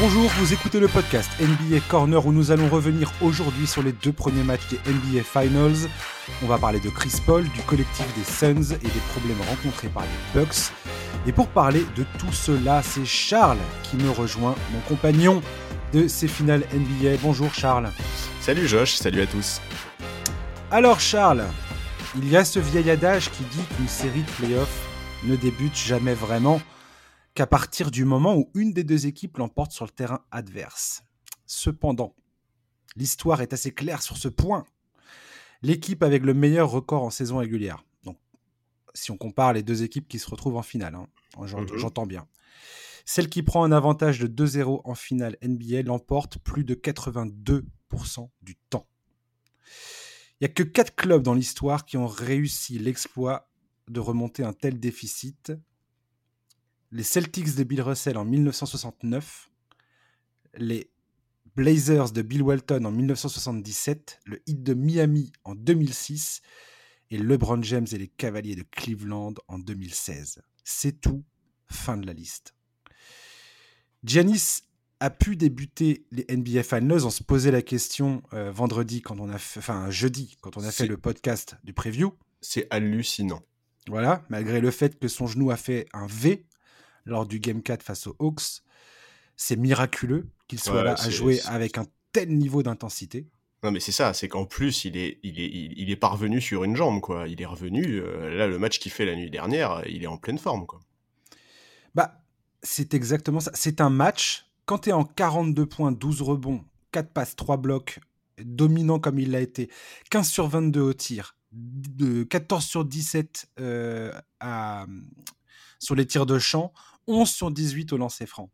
[0.00, 4.12] Bonjour, vous écoutez le podcast NBA Corner où nous allons revenir aujourd'hui sur les deux
[4.12, 5.90] premiers matchs des NBA Finals.
[6.40, 10.04] On va parler de Chris Paul, du collectif des Suns et des problèmes rencontrés par
[10.04, 10.70] les Bucks.
[11.26, 15.42] Et pour parler de tout cela, c'est Charles qui me rejoint, mon compagnon
[15.92, 17.16] de ces finales NBA.
[17.20, 17.90] Bonjour Charles.
[18.40, 19.60] Salut Josh, salut à tous.
[20.70, 21.44] Alors Charles,
[22.14, 24.86] il y a ce vieil adage qui dit qu'une série de playoffs
[25.24, 26.60] ne débute jamais vraiment
[27.38, 31.04] qu'à partir du moment où une des deux équipes l'emporte sur le terrain adverse.
[31.46, 32.16] Cependant,
[32.96, 34.64] l'histoire est assez claire sur ce point.
[35.62, 38.18] L'équipe avec le meilleur record en saison régulière, donc
[38.92, 41.06] si on compare les deux équipes qui se retrouvent en finale, hein,
[41.38, 41.68] mhm.
[41.76, 42.26] j'entends bien.
[43.04, 47.62] Celle qui prend un avantage de 2-0 en finale NBA l'emporte plus de 82%
[48.42, 48.88] du temps.
[50.40, 53.48] Il n'y a que 4 clubs dans l'histoire qui ont réussi l'exploit
[53.86, 55.52] de remonter un tel déficit
[56.90, 59.50] les Celtics de Bill Russell en 1969,
[60.54, 60.90] les
[61.54, 66.40] Blazers de Bill Walton en 1977, le Heat de Miami en 2006
[67.10, 70.42] et LeBron James et les Cavaliers de Cleveland en 2016.
[70.64, 71.24] C'est tout,
[71.66, 72.54] fin de la liste.
[74.04, 74.62] Giannis
[75.00, 77.04] a pu débuter les NBA Finals.
[77.04, 80.64] On se posait la question euh, vendredi quand on a fait, enfin jeudi quand on
[80.64, 82.14] a fait le podcast du preview.
[82.40, 83.42] C'est hallucinant.
[83.88, 86.46] Voilà, malgré le fait que son genou a fait un V
[87.08, 88.62] lors du Game 4 face aux Hawks.
[89.36, 93.26] C'est miraculeux qu'il soit là à jouer avec un tel niveau d'intensité.
[93.62, 96.62] Non mais c'est ça, c'est qu'en plus il est, il, est, il est parvenu sur
[96.62, 97.26] une jambe quoi.
[97.26, 100.16] Il est revenu, euh, là le match qu'il fait la nuit dernière, il est en
[100.16, 100.78] pleine forme quoi.
[101.94, 102.20] Bah
[102.62, 103.50] c'est exactement ça.
[103.54, 107.98] C'est un match, quand tu es en 42 points, 12 rebonds, 4 passes, 3 blocs,
[108.38, 109.70] dominant comme il l'a été,
[110.10, 111.36] 15 sur 22 au tir,
[112.30, 114.86] 14 sur 17 euh, à,
[115.78, 116.72] sur les tirs de champ,
[117.08, 118.50] 11 sur 18 au lancer franc.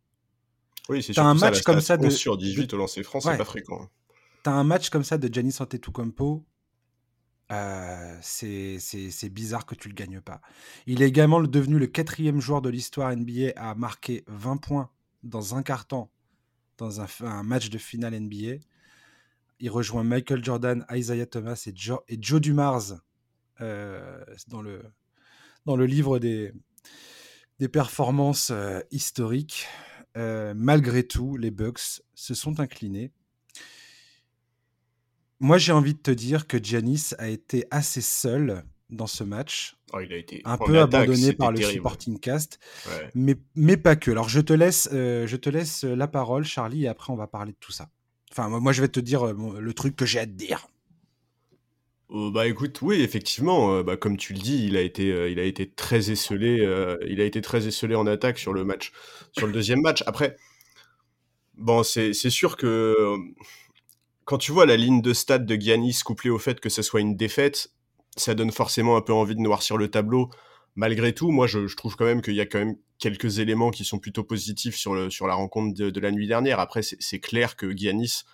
[0.89, 3.45] Oui, c'est un match comme ça de 11 sur 18 au lancer franc, c'est pas
[3.45, 3.83] fréquent.
[3.83, 3.91] Hein.
[4.43, 6.45] T'as un match comme ça de Giannis Antetokounmpo,
[7.53, 10.41] euh, c'est bizarre que tu le gagnes pas.
[10.87, 14.91] Il est également devenu le quatrième joueur de l'histoire NBA à marquer 20 points
[15.23, 16.09] dans un carton
[16.79, 18.57] dans un, match de finale NBA.
[19.61, 21.75] Il rejoint Michael Jordan, Isaiah Thomas et,
[22.13, 22.95] et Joe Dumars
[23.61, 24.83] euh, dans, le,
[25.65, 26.53] dans le livre des,
[27.59, 29.67] des performances euh, historiques.
[30.17, 33.11] Euh, malgré tout, les Bucks se sont inclinés.
[35.41, 39.77] Moi, j'ai envie de te dire que Giannis a été assez seul dans ce match.
[39.93, 42.59] Oh, il a été un peu abandonné par le supporting cast,
[43.15, 44.11] mais, mais pas que.
[44.11, 47.27] Alors, je te, laisse, euh, je te laisse la parole, Charlie, et après, on va
[47.27, 47.89] parler de tout ça.
[48.31, 50.69] Enfin, moi, je vais te dire le truc que j'ai à te dire.
[52.11, 55.31] Euh, bah écoute, oui, effectivement, euh, bah, comme tu le dis, il a été, euh,
[55.31, 56.59] il a été très esselé,
[57.09, 58.93] il a été très esselé en attaque sur le match,
[59.33, 60.03] sur le deuxième match.
[60.07, 60.37] Après,
[61.55, 63.17] bon, c'est sûr que
[64.25, 67.01] quand tu vois la ligne de stade de Giannis couplée au fait que ce soit
[67.01, 67.73] une défaite,
[68.17, 70.31] ça donne forcément un peu envie de noircir le tableau.
[70.77, 73.85] Malgré tout, moi, je, trouve quand même qu'il y a quand même quelques éléments qui
[73.85, 76.61] sont plutôt positifs sur, la rencontre de, de la nuit dernière.
[76.61, 78.25] Après, c'est clair que Giannis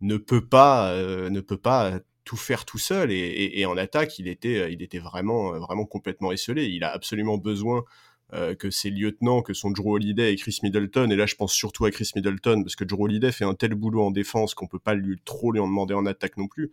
[0.00, 4.60] ne peut pas, ne peut pas tout faire tout seul et, en attaque il était
[4.60, 6.66] euh, il était vraiment euh, vraiment complètement esselé.
[6.66, 7.84] Il a absolument besoin
[8.32, 11.52] euh, que ses lieutenants que sont Drew Holiday et Chris Middleton et là je pense
[11.52, 14.68] surtout à Chris Middleton parce que Drew Holiday fait un tel boulot en défense qu'on
[14.68, 16.70] peut pas lui trop lui en demander en attaque non plus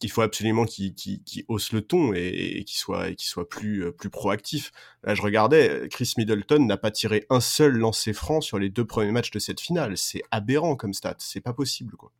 [0.00, 4.72] qu'il faut absolument qu'il hausse le ton et, qu'il soit qu'il soit plus plus proactif.
[5.04, 8.84] Là je regardais Chris Middleton n'a pas tiré un seul lancer franc sur les deux
[8.84, 9.96] premiers matchs de cette finale.
[9.96, 11.14] C'est aberrant comme stat.
[11.18, 12.12] C'est pas possible quoi.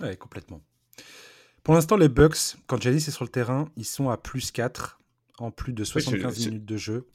[0.00, 0.62] Ouais complètement
[1.66, 5.00] pour l'instant, les Bucks, quand Giannis est sur le terrain, ils sont à plus 4
[5.38, 7.08] en plus de 75 minutes de jeu.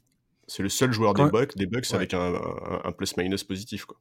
[0.46, 3.86] C'est le seul joueur des Bucks, des Bucks avec un, plus-minus positif.
[3.86, 3.98] Quoi.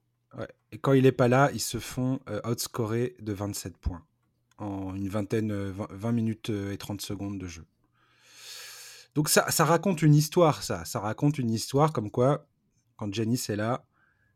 [0.73, 4.05] Et quand il n'est pas là, ils se font euh, outscorer de 27 points
[4.59, 7.65] en une vingtaine, 20, euh, minutes euh, et 30 secondes de jeu.
[9.15, 10.85] Donc ça, ça raconte une histoire, ça.
[10.85, 12.49] Ça raconte une histoire comme quoi,
[12.97, 13.85] quand Giannis est là,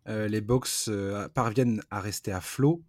[0.06, 0.88] les Bucks
[1.34, 2.84] parviennent à rester à flot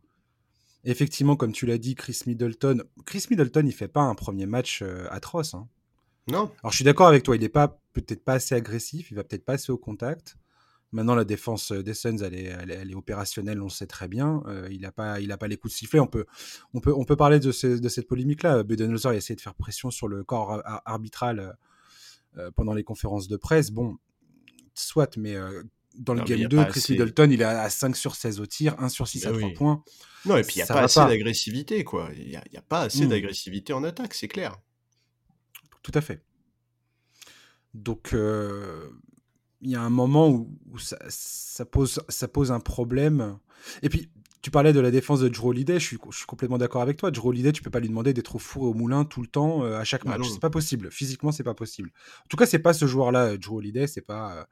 [0.85, 4.81] effectivement, comme tu l'as dit, Chris Middleton, Chris Middleton, il fait pas un premier match
[4.81, 5.53] euh, atroce.
[5.53, 5.67] Hein.
[6.27, 6.51] Non.
[6.61, 9.23] Alors je suis d'accord avec toi, il n'est pas peut-être pas assez agressif, il va
[9.23, 10.37] peut-être pas assez au contact.
[10.91, 14.43] Maintenant, la défense euh, des Suns, elle est, opérationnelle, on le sait très bien.
[14.47, 15.99] Euh, il n'a pas, il a pas les coups de sifflet.
[15.99, 16.25] On peut,
[16.73, 18.63] on peut, on peut parler de, cette polémique-là.
[18.63, 21.57] Budenholzer a essayé de faire pression sur le corps arbitral
[22.55, 23.71] pendant les conférences de presse.
[23.71, 23.97] Bon,
[24.73, 25.35] soit, mais
[25.97, 28.89] dans le game 2, Chris Middleton, il est à 5 sur 16 au tir, 1
[28.89, 29.83] sur 6 à 3 points.
[30.25, 32.09] Non, et puis il n'y a pas assez d'agressivité, quoi.
[32.17, 34.57] Il n'y a, pas assez d'agressivité en attaque, c'est clair.
[35.83, 36.23] Tout à fait.
[37.73, 38.89] Donc, euh,
[39.61, 40.49] il y a un moment où,
[40.79, 43.37] ça, pose, ça pose un problème.
[43.83, 44.09] Et puis,
[44.41, 46.97] tu parlais de la défense de Drew Holiday, je suis, je suis complètement d'accord avec
[46.97, 47.11] toi.
[47.11, 49.27] Drew Holiday, tu peux pas lui demander d'être au four et au moulin tout le
[49.27, 50.27] temps euh, à chaque Bah match.
[50.27, 50.33] non.
[50.33, 50.91] C'est pas possible.
[50.91, 51.91] Physiquement, c'est pas possible.
[52.23, 53.87] En tout cas, c'est pas ce joueur-là, euh, Drew Holiday.
[53.87, 54.37] C'est pas.
[54.37, 54.43] euh,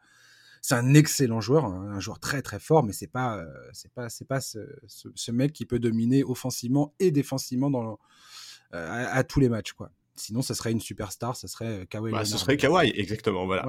[0.66, 3.92] c'est un excellent joueur, un, un joueur très très fort, mais c'est pas, euh, c'est
[3.92, 7.96] pas, c'est pas ce, ce- ce mec qui peut dominer offensivement et défensivement dans le-
[8.74, 9.92] euh, à, à tous les matchs, quoi.
[10.16, 13.66] Sinon, ça serait une superstar, ça serait euh, Kawhi Bah, ce serait Kawhi, exactement, voilà.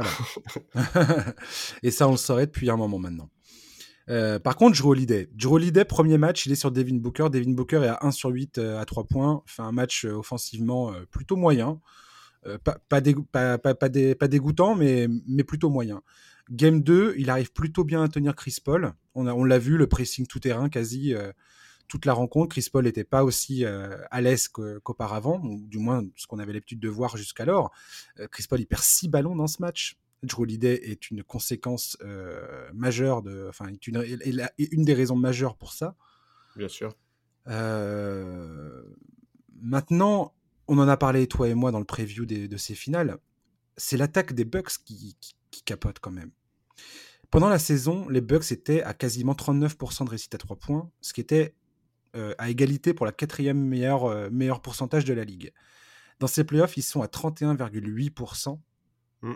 [0.74, 1.34] Voilà.
[1.82, 3.28] et ça, on le saurait depuis un moment maintenant.
[4.10, 5.28] Euh, par contre, Drew Holiday.
[5.34, 7.28] Drew Holiday, premier match, il est sur Devin Booker.
[7.32, 9.42] Devin Booker est à 1 sur 8 euh, à 3 points.
[9.46, 11.80] Fait un match offensivement plutôt moyen.
[12.46, 16.02] Euh, pas, pas, dégou- pas, pas, pas dé- pas dégoûtant, mais, mais plutôt moyen.
[16.50, 18.92] Game 2, il arrive plutôt bien à tenir Chris Paul.
[19.14, 21.32] On, a- on l'a vu, le pressing tout terrain quasi euh,
[21.88, 22.48] toute la rencontre.
[22.54, 26.52] Chris Paul n'était pas aussi euh, à l'aise qu'auparavant, ou du moins ce qu'on avait
[26.52, 27.70] l'habitude de voir jusqu'alors.
[28.20, 29.98] Euh, Chris Paul, il perd 6 ballons dans ce match.
[30.22, 31.98] Drew Holiday est une conséquence
[32.72, 35.96] majeure, de, enfin, est une, est la- est une des raisons majeures pour ça.
[36.56, 36.94] Bien sûr.
[39.60, 40.34] Maintenant,
[40.68, 43.18] on en a parlé, toi et moi, dans le preview des- de ces finales.
[43.76, 46.30] C'est l'attaque des Bucks qui, qui- qui capote quand même.
[47.30, 51.12] Pendant la saison, les Bucks étaient à quasiment 39% de réussite à 3 points, ce
[51.12, 51.54] qui était
[52.16, 55.52] euh, à égalité pour la quatrième meilleure, euh, meilleur pourcentage de la ligue.
[56.20, 58.60] Dans ces playoffs, ils sont à 31,8%.
[59.22, 59.32] Mm.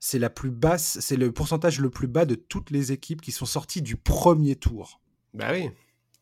[0.00, 3.32] C'est la plus basse, c'est le pourcentage le plus bas de toutes les équipes qui
[3.32, 5.00] sont sorties du premier tour.
[5.34, 5.70] Bah oui.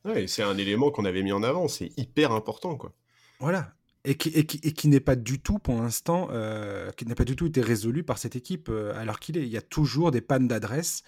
[0.05, 2.93] Ouais, c'est un élément qu'on avait mis en avant, c'est hyper important, quoi.
[3.38, 3.75] Voilà.
[4.05, 7.14] Et qui, et qui, et qui n'est pas du tout, pour l'instant, euh, qui n'a
[7.14, 9.43] pas du tout été résolu par cette équipe euh, à l'heure qu'il est.
[9.43, 11.02] Il y a toujours des pannes d'adresse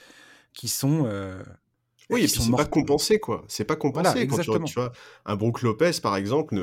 [0.52, 1.04] qui sont.
[1.06, 1.42] euh,
[2.10, 3.44] Oui, qui et puis c'est pas compensé, quoi.
[3.48, 4.64] C'est pas compensé Voilà, quand exactement.
[4.66, 4.92] tu vois
[5.24, 6.54] un Brook Lopez, par exemple,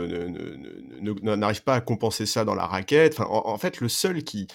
[1.23, 3.13] n'arrive pas à compenser ça dans la raquette.
[3.13, 4.45] Enfin, en, en fait, le seul qui,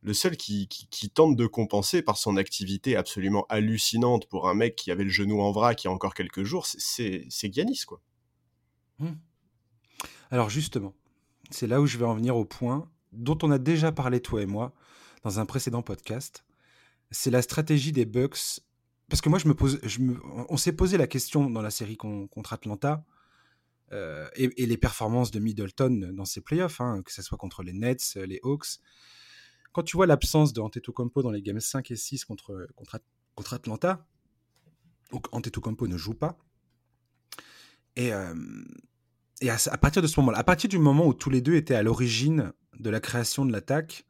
[0.00, 4.54] le seul qui, qui, qui tente de compenser par son activité absolument hallucinante pour un
[4.54, 7.82] mec qui avait le genou en vrac il y a encore quelques jours, c'est- Giannis,
[7.86, 8.00] quoi.
[10.30, 10.94] Alors justement,
[11.50, 14.42] c'est là où je vais en venir au point dont on a déjà parlé toi
[14.42, 14.74] et moi
[15.22, 16.44] dans un précédent podcast.
[17.10, 18.60] C'est la stratégie des Bucks.
[19.08, 21.70] Parce que moi, je me pose, je me- on s'est posé la question dans la
[21.70, 23.04] série con- contre Atlanta
[23.92, 27.72] euh, et, les performances de Middleton dans ses playoffs, hein, que ce soit contre les
[27.72, 28.80] Nets, les Hawks.
[29.72, 34.06] Quand tu vois l'absence de Antetokounmpo dans les games 5 et 6 contre, contre Atlanta,
[35.10, 36.36] donc Antetokounmpo ne joue pas.
[37.96, 38.34] Et, euh,
[39.40, 41.54] et à, à partir de ce moment-là, à partir du moment où tous les deux
[41.54, 44.04] étaient à l'origine de la création de l'attaque,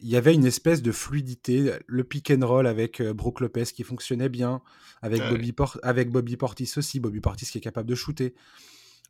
[0.00, 3.64] il y avait une espèce de fluidité, le pick and roll avec euh, Brook Lopez
[3.66, 4.60] qui fonctionnait bien,
[5.00, 5.30] avec, Ouais.
[5.30, 8.34] Bobby, Por- avec Bobby Portis aussi, Bobby Portis qui est capable de shooter.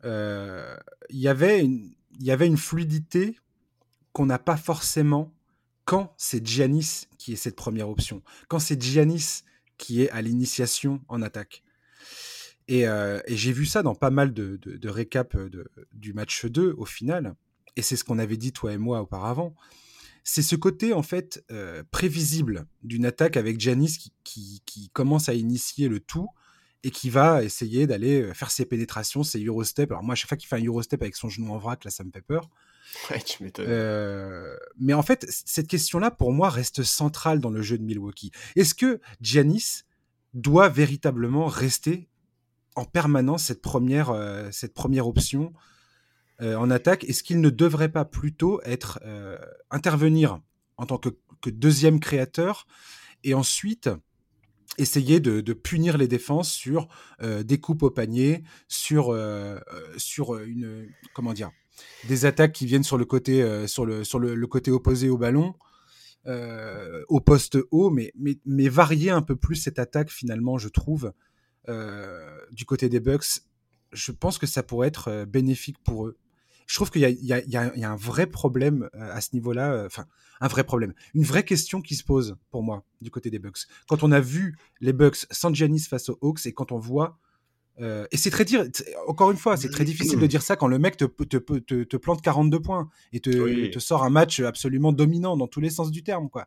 [0.04, 0.76] Euh,
[1.10, 1.90] il, y avait une,
[2.20, 3.36] il y avait une fluidité
[4.12, 5.32] qu'on n'a pas forcément
[5.84, 9.42] quand c'est Giannis qui est cette première option, quand c'est Giannis
[9.78, 11.63] qui est à l'initiation en attaque.
[12.68, 16.12] Et, euh, et j'ai vu ça dans pas mal de, de, de récaps de- du
[16.14, 17.34] match 2 au final.
[17.76, 19.54] Et c'est ce qu'on avait dit toi et moi auparavant.
[20.22, 25.28] C'est ce côté en fait euh, prévisible d'une attaque avec Giannis qui, qui, qui commence
[25.28, 26.28] à initier le tout
[26.82, 29.90] et qui va essayer d'aller euh, faire ses pénétrations, ses Eurostep.
[29.90, 31.90] Alors moi, à chaque fois qu'il fait un Eurostep avec son genou en vrac, là,
[31.90, 32.48] ça me fait peur.
[33.10, 33.64] Ouais, tu m'étonnes.
[33.68, 38.30] Euh, mais en fait, cette question-là, pour moi, reste centrale dans le jeu de Milwaukee.
[38.56, 39.82] Est-ce que Giannis
[40.34, 42.08] doit véritablement rester
[42.76, 45.52] en permanence cette première, euh, cette première option
[46.40, 47.04] euh, en attaque?
[47.04, 49.38] Est-ce qu'il ne devrait pas plutôt être euh,
[49.70, 50.40] intervenir
[50.76, 51.10] en tant que,
[51.46, 52.66] deuxième créateur
[53.22, 53.90] et ensuite
[54.78, 56.88] essayer de, punir les défenses sur
[57.20, 59.14] des coupes au panier, sur,
[59.98, 61.50] sur une comment dire
[62.08, 65.54] des attaques qui viennent sur le côté sur le sur le, côté opposé au ballon
[66.26, 71.12] au poste haut mais, mais mais varier un peu plus cette attaque finalement je trouve
[72.52, 73.42] du côté des Bucks
[73.92, 76.18] je pense que ça pourrait être euh, bénéfique pour eux
[76.66, 79.72] je trouve qu'il y a, y, y, y un vrai problème euh, à ce niveau-là,
[79.72, 80.06] euh, enfin
[80.40, 83.58] un vrai problème, une vraie question qui se pose pour moi du côté des Bucks.
[83.86, 87.18] Quand on a vu les Bucks sans Giannis face aux Hawks et quand on voit
[87.80, 88.64] euh, et c'est très dire,
[89.08, 91.82] encore une fois, c'est très difficile de dire ça quand le mec te, te, te,
[91.82, 93.70] te plante 42 points et Oui.
[93.70, 96.46] te sort un match absolument dominant dans tous les sens du terme, quoi.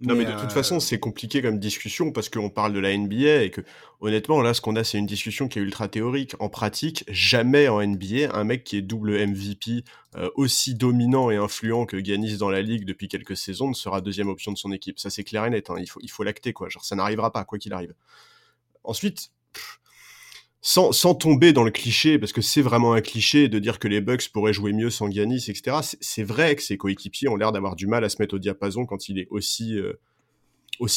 [0.00, 2.96] Non, mais de euh, toute façon, c'est compliqué comme discussion parce qu'on parle de la
[2.96, 3.60] NBA et que,
[4.00, 6.34] honnêtement, là, ce qu'on a, c'est une discussion qui est ultra théorique.
[6.40, 9.84] En pratique, jamais en NBA, un mec qui est double MVP,
[10.16, 14.00] euh, aussi dominant et influent que Giannis dans la ligue depuis quelques saisons, ne sera
[14.00, 14.98] deuxième option de son équipe.
[14.98, 15.70] Ça, c'est clair et net.
[15.70, 15.76] hein.
[15.78, 16.68] Il faut, il faut l'acter, quoi.
[16.68, 17.94] Genre, ça n'arrivera pas, quoi qu'il arrive.
[18.82, 19.78] Ensuite, pff,
[20.66, 24.00] sans, tomber dans le cliché, parce que c'est vraiment un cliché de dire que les
[24.00, 25.76] Bucks pourraient jouer mieux sans Giannis, etc.
[26.00, 28.86] C'est- vrai que ses coéquipiers ont l'air d'avoir du mal à se mettre au diapason
[28.86, 29.92] quand il est aussi, euh,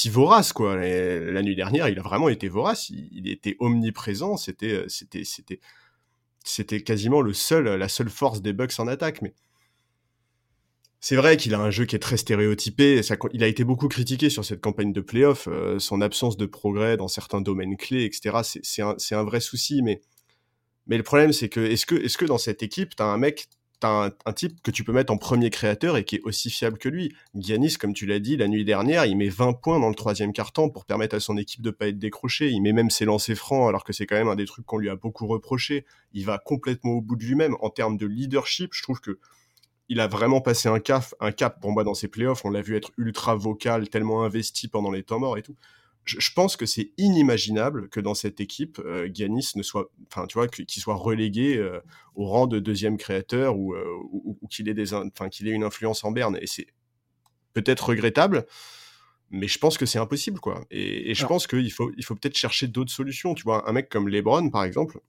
[0.06, 0.78] vorace quoi.
[0.78, 2.90] la nuit dernière, il a vraiment été vorace.
[2.90, 4.38] Il, était omniprésent.
[4.38, 5.60] C'était, c'était,
[6.46, 9.22] c'était quasiment le seul, la seule force des Bucks en attaque.
[9.22, 9.34] Mais
[11.00, 13.02] c'est vrai qu'il a un jeu qui est très stéréotypé.
[13.34, 15.48] il a été beaucoup critiqué sur cette campagne de playoff.
[15.78, 18.38] son absence de progrès dans certains domaines clés, etc.
[18.64, 19.82] C'est, un, un, vrai souci.
[19.84, 20.02] Mais,
[20.88, 23.48] le problème, c'est que est-ce que, dans cette équipe, t'as un mec
[23.80, 26.78] t'as un, type que tu peux mettre en premier créateur et qui est aussi fiable
[26.78, 27.14] que lui?
[27.36, 30.34] Giannis, comme tu l'as dit, la nuit dernière, il met 20 points dans le troisième
[30.34, 32.50] quart-temps pour permettre à son équipe de pas être décrochée.
[32.50, 34.78] Il met même ses lancers francs, alors que c'est quand même un des trucs qu'on
[34.78, 35.86] lui a beaucoup reproché.
[36.14, 37.56] Il va complètement au bout de lui-même.
[37.62, 39.20] En termes de leadership, je trouve que
[39.90, 42.44] il a vraiment passé un cap, un cap pour moi dans ses playoffs.
[42.46, 45.56] On l'a vu être ultra vocal, tellement investi pendant les temps morts et tout
[46.08, 50.38] je, pense que c'est inimaginable que dans cette équipe, euh, Giannis ne soit, enfin, tu
[50.38, 51.80] vois, qu'il soit relégué euh,
[52.16, 53.86] au rang de deuxième créateur ou, euh,
[54.50, 56.38] qu'il ait des, enfin, qu'il ait une influence en berne.
[56.42, 56.68] Et c'est
[57.54, 58.46] peut-être regrettable,
[59.30, 60.64] mais je pense que c'est impossible, quoi.
[60.72, 63.34] Et, je pense qu'il faut, il faut peut-être chercher d'autres solutions.
[63.34, 65.00] Tu vois, un mec comme LeBron, par exemple,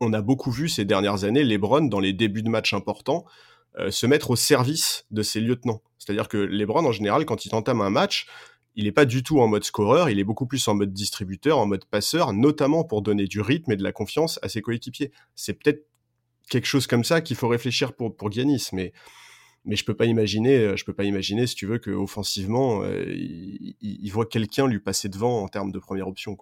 [0.00, 3.24] on a beaucoup vu ces dernières années LeBron dans les débuts de matchs importants
[3.90, 5.82] se mettre au service de ses lieutenants.
[5.98, 8.26] C'est-à-dire que LeBron, en général, quand il entame un match,
[8.78, 11.58] il n'est pas du tout en mode scoreur, il est beaucoup plus en mode distributeur,
[11.58, 15.10] en mode passeur, notamment pour donner du rythme et de la confiance à ses coéquipiers.
[15.34, 15.84] C'est peut-être
[16.48, 18.92] quelque chose comme ça qu'il faut réfléchir pour, pour Giannis, mais,
[19.64, 24.10] mais je peux pas imaginer, je peux pas imaginer, si tu veux, qu'offensivement, euh, il,
[24.10, 26.36] voit quelqu'un lui passer devant en termes de première option.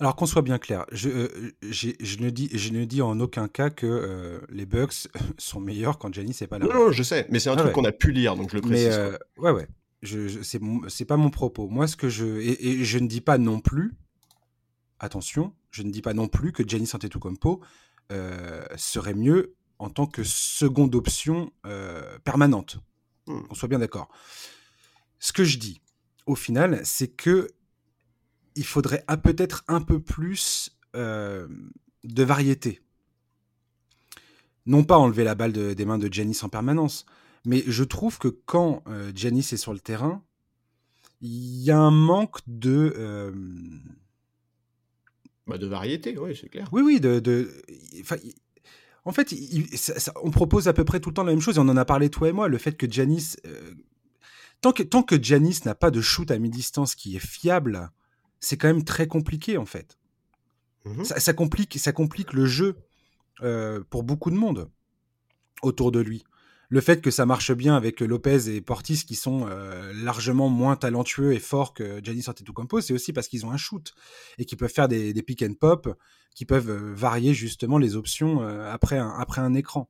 [0.00, 3.48] Alors qu'on soit bien clair, je, euh, je, ne dis, je ne dis en aucun
[3.48, 6.66] cas que euh, les Bucks sont meilleurs quand Giannis n'est pas là.
[6.66, 8.56] Non, non, je sais, mais c'est un ah truc qu'on a pu lire, donc je
[8.56, 8.88] le précise.
[8.88, 9.68] Mais, ouais, ouais
[10.02, 10.42] je, je
[10.88, 11.68] c'est pas mon propos.
[11.68, 13.94] Moi, ce que je et, je ne dis pas non plus.
[14.98, 17.60] Attention, je ne dis pas non plus que Giannis Antetokounmpo
[18.12, 22.78] euh, serait mieux en tant que seconde option euh, permanente.
[23.26, 23.40] Hmm.
[23.50, 24.08] On soit bien d'accord.
[25.18, 25.82] Ce que je dis,
[26.24, 27.48] au final, c'est que
[28.56, 31.46] il faudrait peut-être un peu plus euh,
[32.04, 32.80] de variété.
[34.64, 37.06] Non pas enlever la balle des mains de Giannis en permanence,
[37.44, 40.24] mais je trouve que quand euh, Giannis est sur le terrain,
[41.20, 42.92] il y a un manque de.
[42.96, 43.32] Euh,
[45.46, 46.68] bah de variété, oui, c'est clair.
[46.72, 47.20] Oui, oui, de.
[47.20, 47.52] de...
[49.04, 49.32] en fait,
[50.22, 51.84] on propose à peu près tout le temps la même chose, et on en a
[51.84, 53.36] parlé toi et moi, le fait que Giannis.
[53.46, 53.72] Euh,
[54.60, 55.14] tant que, tant que
[55.64, 57.90] n'a pas de shoot à mi-distance qui est fiable,
[58.40, 59.98] c'est quand même très compliqué, en fait.
[60.84, 62.76] Mmh ça, complique, ça complique le jeu
[63.90, 64.70] pour beaucoup de monde
[65.62, 66.24] autour de lui
[66.68, 70.76] le fait que ça marche bien avec Lopez et Portis qui sont euh, largement moins
[70.76, 73.94] talentueux et forts que Giannis Antetokounmpo, c'est aussi parce qu'ils ont un shoot
[74.38, 75.88] et qu'ils peuvent faire des, pick and pop,
[76.34, 79.88] qui peuvent euh, varier justement les options euh, après, un, après un écran.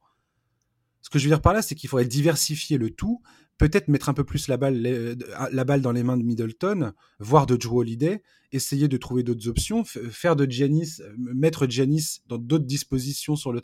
[1.07, 3.23] Ce que je veux dire par là, c'est qu'il faudrait diversifier le tout,
[3.59, 5.17] peut-être mettre un peu plus la balle,
[5.53, 9.47] la balle dans les mains de Middleton, voire de Drew Holiday, essayer de trouver d'autres
[9.47, 13.63] options, faire de Giannis, mettre Giannis dans d'autres dispositions sur le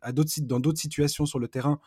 [0.00, 1.80] à d'autres dans d'autres situations sur le terrain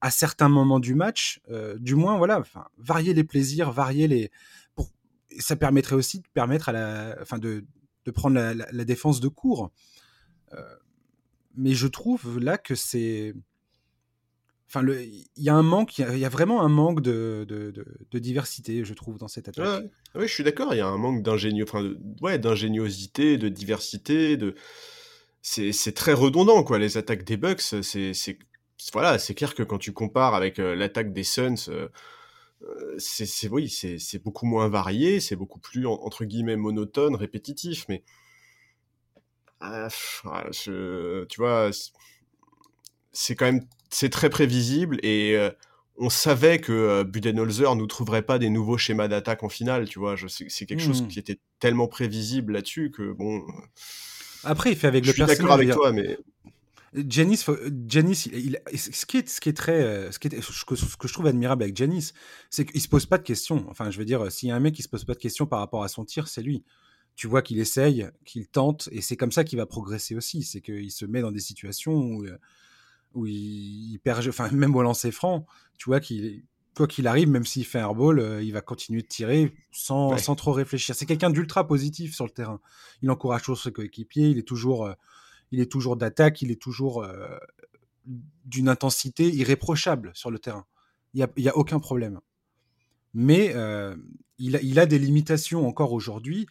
[0.00, 2.44] à certains moments du match, euh, du moins, voilà,
[2.78, 4.30] varier les plaisirs, varier les.
[5.40, 7.64] Ça permettrait aussi de permettre à la, enfin, de,
[8.04, 9.72] de prendre la, défense de court.
[10.52, 10.62] Euh,
[11.56, 13.34] mais je trouve là que c'est.
[14.74, 17.44] Enfin, il y a un manque, il y, a vraiment un manque de,
[18.14, 19.84] diversité, je trouve, dans cette attaque.
[20.14, 24.38] oui, je suis d'accord, il y a un manque enfin, ouais, d'ingéniosité, de diversité.
[25.42, 26.78] C'est très redondant, quoi.
[26.78, 28.14] Les attaques des Bucks, c'est
[28.92, 31.88] voilà, c'est clair que quand tu compares avec euh, l'attaque des Suns, euh,
[32.62, 38.02] euh, c'est oui, c'est beaucoup moins varié, c'est beaucoup plus entre guillemets monotone, répétitif, mais
[39.60, 39.88] ah,
[40.58, 41.70] tu vois,
[43.12, 45.36] c'est quand même c'est très prévisible et
[45.96, 50.16] on savait que Budenholzer nous trouverait pas des nouveaux schémas d'attaque en finale, tu vois.
[50.28, 51.08] C'est quelque chose mmh.
[51.08, 53.42] qui était tellement prévisible là-dessus que bon.
[54.44, 56.18] Après, il fait avec je le suis d'accord avec toi, mais
[56.94, 57.46] Janice,
[57.88, 59.82] Janice il, ce, qui est, ce qui est très.
[59.82, 62.12] Euh, ce, qui est, ce, que, je trouve admirable avec Janice,
[62.50, 63.64] c'est qu'il se pose pas de questions.
[63.68, 65.46] Enfin, je veux dire, s'il y a un mec qui se pose pas de questions
[65.46, 66.64] par rapport à son tir, c'est lui.
[67.14, 70.42] Tu vois qu'il essaye, qu'il tente, et c'est comme ça qu'il va progresser aussi.
[70.42, 72.38] C'est qu'il se met dans des situations où, euh,
[73.14, 74.26] où il, perd.
[74.28, 75.46] Enfin, même au lancer franc,
[75.78, 76.44] tu vois qu'il.
[76.74, 80.16] Quoi qu'il arrive, même s'il fait un ball, euh, il va continuer de tirer sans,
[80.16, 80.94] sans trop réfléchir.
[80.94, 82.60] C'est quelqu'un d'ultra positif sur le terrain.
[83.02, 84.90] Il encourage toujours ses coéquipiers, il est toujours
[85.52, 87.38] il est toujours d'attaque, il est toujours euh,
[88.44, 90.66] d'une intensité irréprochable sur le terrain.
[91.14, 92.20] Il n'y a, aucun problème.
[93.12, 93.94] Mais euh,
[94.38, 96.46] il, a, il, a, des limitations encore aujourd'hui.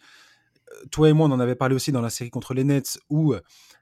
[0.72, 2.98] Euh, toi et moi, on en avait parlé aussi dans la série contre les Nets,
[3.10, 3.34] où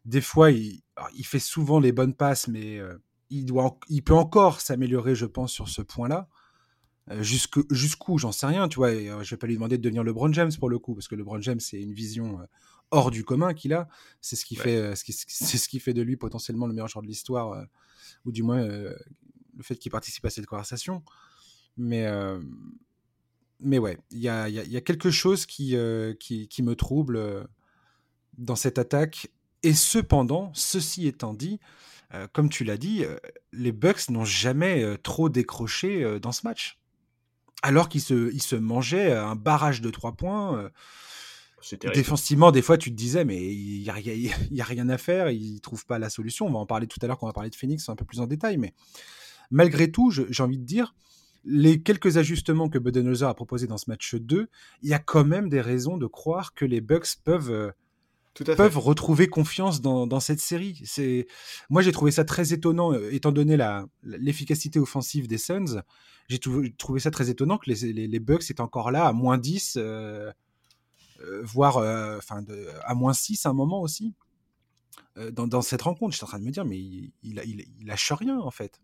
[0.04, 0.82] des fois, il,
[1.24, 2.80] fait souvent les bonnes passes, mais
[3.30, 6.28] il, doit, il peut encore s'améliorer, je pense, sur ce point-là.
[7.20, 8.92] Jusqu'où, j'en sais rien, tu vois.
[8.92, 11.16] Et, je vais pas lui demander de devenir LeBron James pour le coup, parce que
[11.16, 12.38] LeBron James, c'est une vision
[12.90, 13.88] hors du commun qu'il a.
[14.20, 17.08] C'est ce qui fait, c'est ce qui fait de lui potentiellement le meilleur joueur de
[17.08, 17.66] l'histoire,
[18.24, 21.02] ou du moins le fait qu'il participe à cette conversation.
[21.76, 22.06] Mais
[23.62, 25.76] mais ouais, il y a, y a, quelque chose qui,
[26.18, 27.48] qui, qui, me trouble
[28.38, 29.28] dans cette attaque.
[29.62, 31.60] Et cependant, ceci étant dit,
[32.32, 33.04] comme tu l'as dit,
[33.52, 36.78] les Bucks n'ont jamais trop décroché dans ce match.
[37.62, 40.70] Alors qu'ils se, ils se mangeaient un barrage de trois points.
[41.92, 45.30] Défensivement, des fois, tu te disais, mais il n'y a, y a, rien à faire,
[45.30, 46.46] ils ne trouvent pas la solution.
[46.46, 48.04] On va en parler tout à l'heure quand on va parler de Phoenix un peu
[48.04, 48.56] plus en détail.
[48.56, 48.72] Mais
[49.50, 50.94] malgré tout, j'ai envie de dire,
[51.44, 54.48] les quelques ajustements que Budenholzer a proposés dans ce match 2,
[54.82, 58.78] il y a quand même des raisons de croire que les Bucks peuvent, euh, peuvent
[58.78, 60.80] retrouver confiance dans, cette série.
[60.84, 61.26] C'est
[61.70, 63.56] Moi, j'ai trouvé ça très étonnant, euh, étant donné
[64.02, 65.82] l'efficacité offensive des Suns.
[66.28, 69.74] J'ai trouvé ça très étonnant que les, les, Bucks étaient encore là à moins 10,
[69.78, 70.30] euh,
[71.42, 71.78] voire
[72.18, 72.44] enfin
[72.84, 74.14] à moins 6 à un moment aussi.
[75.32, 78.12] Dans, cette rencontre, je suis en train de me dire, mais il, il, il lâche
[78.12, 78.80] rien en fait.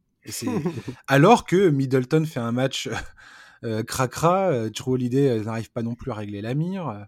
[1.07, 2.89] Alors que Middleton fait un match
[3.65, 7.07] euh, cracra, euh, Drew Holiday euh, n'arrive pas non plus à régler la mire.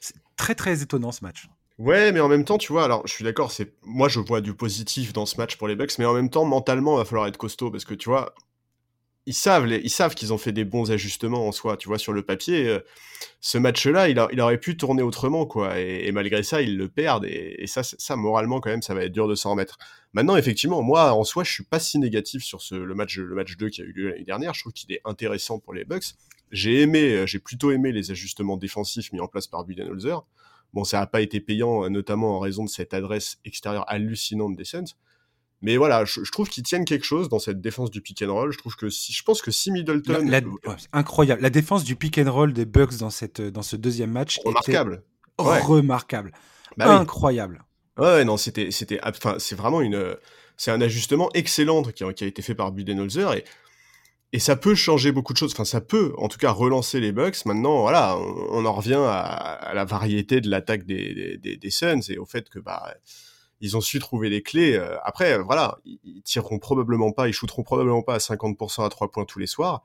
[0.00, 1.48] C'est très très étonnant ce match.
[1.78, 4.42] Ouais, mais en même temps, tu vois, alors je suis d'accord, c'est moi je vois
[4.42, 7.04] du positif dans ce match pour les Bucks, mais en même temps, mentalement, il va
[7.06, 8.34] falloir être costaud parce que tu vois,
[9.26, 11.76] ils savent, ils savent qu'ils ont fait des bons ajustements en soi.
[11.76, 12.80] Tu vois, sur le papier, euh,
[13.40, 15.78] ce match-là, il, il, aurait pu tourner autrement, quoi.
[15.78, 17.26] Et, malgré ça, ils le perdent.
[17.26, 19.78] Et, ça, ça, moralement, quand même, ça va être dur de s'en remettre.
[20.14, 23.34] Maintenant, effectivement, moi, en soi, je suis pas si négatif sur ce, le match, le
[23.34, 24.54] match 2 qui a eu lieu l'année dernière.
[24.54, 26.14] Je trouve qu'il est intéressant pour les Bucks.
[26.50, 30.24] J'ai aimé, euh, j'ai plutôt aimé les ajustements défensifs mis en place par Budenholzer.
[30.72, 34.56] Bon, ça n'a pas été payant, euh, notamment en raison de cette adresse extérieure hallucinante
[34.56, 34.96] des Suns.
[35.62, 38.52] Mais voilà, je, trouve qu'ils tiennent quelque chose dans cette défense du pick and roll.
[38.52, 40.26] Je trouve que si, je pense que si Middleton,
[40.92, 44.40] incroyable, la défense du pick and roll des Bucks dans cette dans ce deuxième match,
[44.44, 45.02] remarquable,
[45.38, 46.32] remarquable,
[46.76, 47.62] bah incroyable.
[47.98, 50.16] Ouais, non, c'était c'était, enfin, c'est vraiment une,
[50.56, 53.44] c'est un ajustement excellent qui a, qui a été fait par Budenholzer et
[54.32, 55.52] et ça peut changer beaucoup de choses.
[55.52, 57.44] Enfin, ça peut, en tout cas, relancer les Bucks.
[57.46, 62.16] Maintenant, voilà, on, en revient à, la variété de l'attaque des, des, des, Suns et
[62.16, 62.94] au fait que bah
[63.60, 64.74] ils ont su trouver les clés.
[64.74, 68.88] Euh, après, euh, voilà, ils tireront probablement pas, ils shooteront probablement pas à 50% à
[68.88, 69.84] 3 points tous les soirs.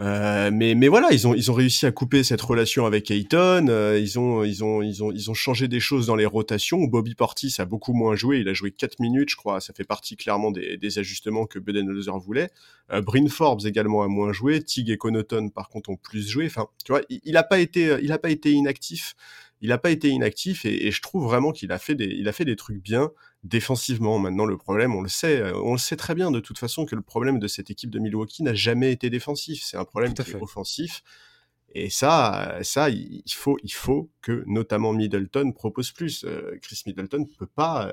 [0.00, 3.66] Euh, mais, mais voilà, ils ont, ils ont réussi à couper cette relation avec Ayton.
[3.94, 6.82] ils, ont, ils, ont, ils, ont, ils ont changé des choses dans les rotations.
[6.84, 8.38] Bobby Portis a beaucoup moins joué.
[8.38, 9.60] Il a joué 4 minutes, je crois.
[9.60, 12.50] Ça fait partie clairement des, des ajustements que Budenholzer voulait.
[12.90, 14.62] Bryn Forbes également a moins joué.
[14.62, 16.46] Tig et Connaughton, par contre, ont plus joué.
[16.46, 19.14] Enfin, tu vois, il n'a pas, été, il a pas été inactif
[19.62, 22.32] il n'a pas été inactif et, je trouve vraiment qu'il a fait des, il a
[22.32, 23.10] fait des trucs bien
[23.44, 24.18] défensivement.
[24.18, 26.84] Maintenant, le problème, on le sait, euh, on le sait très bien de toute façon
[26.84, 29.62] que le problème de cette équipe de Milwaukee n'a jamais été défensif.
[29.64, 31.02] C'est un problème qui est offensif.
[31.74, 36.24] Et ça, ça, il faut, il faut que notamment Middleton propose plus.
[36.24, 37.92] Euh, Chris Middleton ne peut pas euh,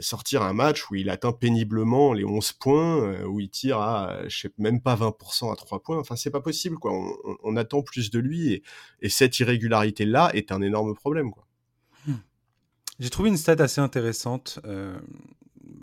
[0.00, 4.26] sortir un match où il atteint péniblement les 11 points, euh, où il tire à,
[4.28, 5.98] je sais même pas 20% à 3 points.
[5.98, 6.92] Enfin, c'est pas possible, quoi.
[7.42, 8.62] On, attend plus de lui
[9.00, 11.46] et, cette irrégularité-là est un énorme problème, quoi.
[12.06, 12.16] Hmm.
[12.98, 14.98] J'ai trouvé une stat assez intéressante euh,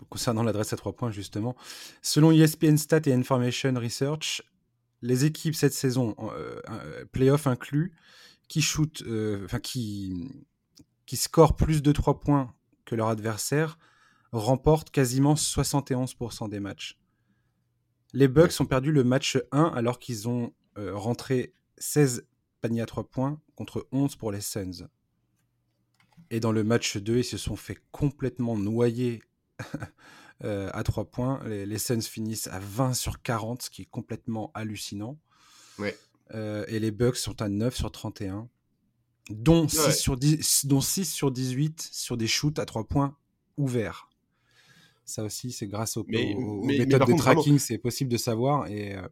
[0.08, 1.54] concernant l'adresse à 3 points, justement.
[2.02, 4.42] Selon ESPN Stat et Information Research,
[5.00, 6.16] les équipes cette saison,
[7.10, 7.92] playoff inclus,
[8.48, 9.02] qui shoot,
[9.44, 10.28] enfin, qui,
[11.06, 13.78] qui scorent plus de 3 points que leur adversaire,
[14.32, 16.98] remportent quasiment 71% des matchs.
[18.14, 22.26] Les Bucks ont perdu le match 1 alors qu'ils ont euh, rentré 16
[22.60, 24.88] paniers à 3 points contre 11 pour les Suns.
[26.30, 29.22] Et dans le match 2, ils se sont fait complètement noyer
[30.44, 31.42] euh, à 3 points.
[31.44, 35.18] Les, Suns finissent à 20 sur 40, ce qui est complètement hallucinant.
[36.34, 38.48] Euh, et les Bucks sont à 9 sur 31,
[39.30, 40.16] dont, 6 sur
[40.64, 43.16] dont 6 sur 18 sur des shoots à 3 points
[43.56, 44.08] ouverts.
[45.04, 48.68] Ça aussi, c'est grâce aux, méthodes de tracking, c'est possible de savoir.
[48.68, 49.02] Et, euh,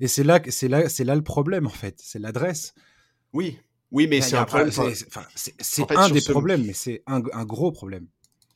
[0.00, 2.00] et c'est là, c'est là, c'est là le problème en fait.
[2.02, 2.74] C'est l'adresse.
[3.32, 3.58] Oui,
[3.92, 4.70] oui, mais c'est un problème.
[5.34, 8.06] C'est un des problèmes, mais c'est un, un, gros problème.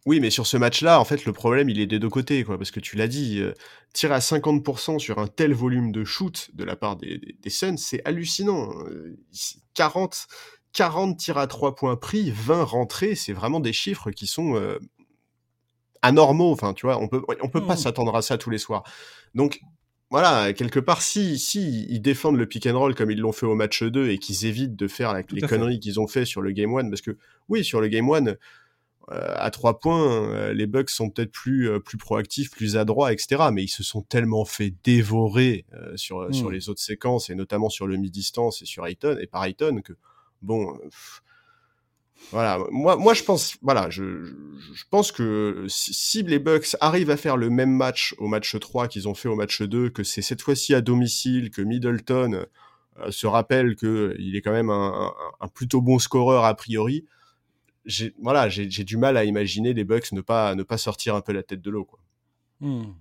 [0.07, 2.57] Oui, mais sur ce match-là, en fait, le problème, il est des deux côtés, quoi,
[2.57, 3.53] parce que tu l'as dit, euh,
[3.93, 7.51] tirer à 50% sur un tel volume de shoot de la part des, des, des
[7.51, 8.73] Suns, c'est hallucinant.
[9.75, 10.35] 40, euh,
[10.73, 14.79] 40 tirs à 3 points pris, 20 rentrés, c'est vraiment des chiffres qui sont euh,
[16.03, 16.53] anormaux.
[16.53, 17.79] Enfin, tu vois, on peut, on peut pas mmh.
[17.79, 18.85] s'attendre à ça tous les soirs.
[19.35, 19.61] Donc,
[20.11, 23.47] voilà, quelque part, si, si ils défendent le pick and roll comme ils l'ont fait
[23.47, 26.51] au match 2 et qu'ils évitent de faire les conneries qu'ils ont fait sur le
[26.51, 27.17] game 1, parce que
[27.49, 28.35] oui, sur le game 1,
[29.09, 33.51] à trois points, les Bucks sont peut-être plus plus proactifs, plus adroits, etc.
[33.53, 35.65] Mais ils se sont tellement fait dévorer
[35.97, 36.53] sur sur hmm.
[36.53, 39.95] les autres séquences et notamment sur le mi-distance et sur Ayton et par Ayton que
[40.43, 40.79] bon.
[42.33, 44.05] Voilà, moi, moi je pense, voilà, je,
[44.91, 49.09] pense que si les Bucks arrivent à faire le même match au match 3 qu'ils
[49.09, 52.45] ont fait au match 2, que c'est cette fois-ci à domicile, que Middleton
[53.01, 55.13] euh, se rappelle qu'il est quand même un,
[55.55, 57.05] plutôt bon scoreur a priori,
[57.85, 61.23] j'ai voilà, j'ai du mal à imaginer les Bucks ne pas ne pas sortir un
[61.23, 61.89] peu la tête de l'eau.
[62.61, 62.93] Hmm.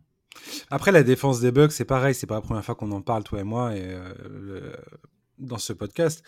[0.71, 3.23] Après la défense des Bucks, c'est pareil, c'est pas la première fois qu'on en parle
[3.23, 4.73] toi et moi et euh,
[5.37, 6.23] dans ce podcast.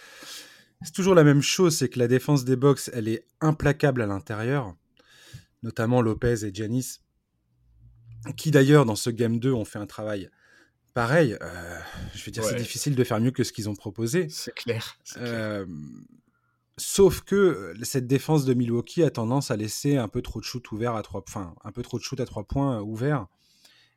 [0.83, 4.07] C'est toujours la même chose, c'est que la défense des Bucks, elle est implacable à
[4.07, 4.75] l'intérieur,
[5.63, 6.99] notamment Lopez et Janis,
[8.35, 10.29] qui d'ailleurs dans ce game 2 ont fait un travail
[10.93, 11.79] pareil, euh,
[12.13, 14.29] je veux dire, c'est difficile de faire mieux que ce qu'ils ont proposé.
[14.29, 14.97] C'est clair.
[15.17, 15.65] Euh,
[16.77, 20.45] sauf que euh, cette défense de Milwaukee a tendance à laisser un peu trop de
[20.45, 23.27] shoot ouvert à trois, enfin, un peu trop de shoot à trois points ouverts.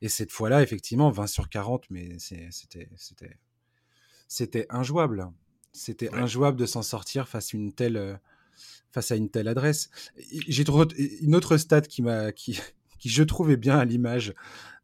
[0.03, 3.39] Et cette fois-là, effectivement, 20 sur 40, mais c'était, c'était,
[4.29, 5.31] c'était injouable.
[5.75, 8.19] C'était injouable de s'en sortir face à une telle,
[8.93, 9.91] face à une telle adresse.
[10.49, 10.65] J'ai
[11.21, 12.59] une autre stat qui m'a, qui,
[12.99, 14.33] qui je trouvais bien à l'image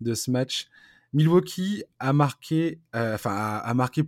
[0.02, 0.68] de ce match.
[1.12, 4.04] Milwaukee a marqué, euh, enfin, a, marqué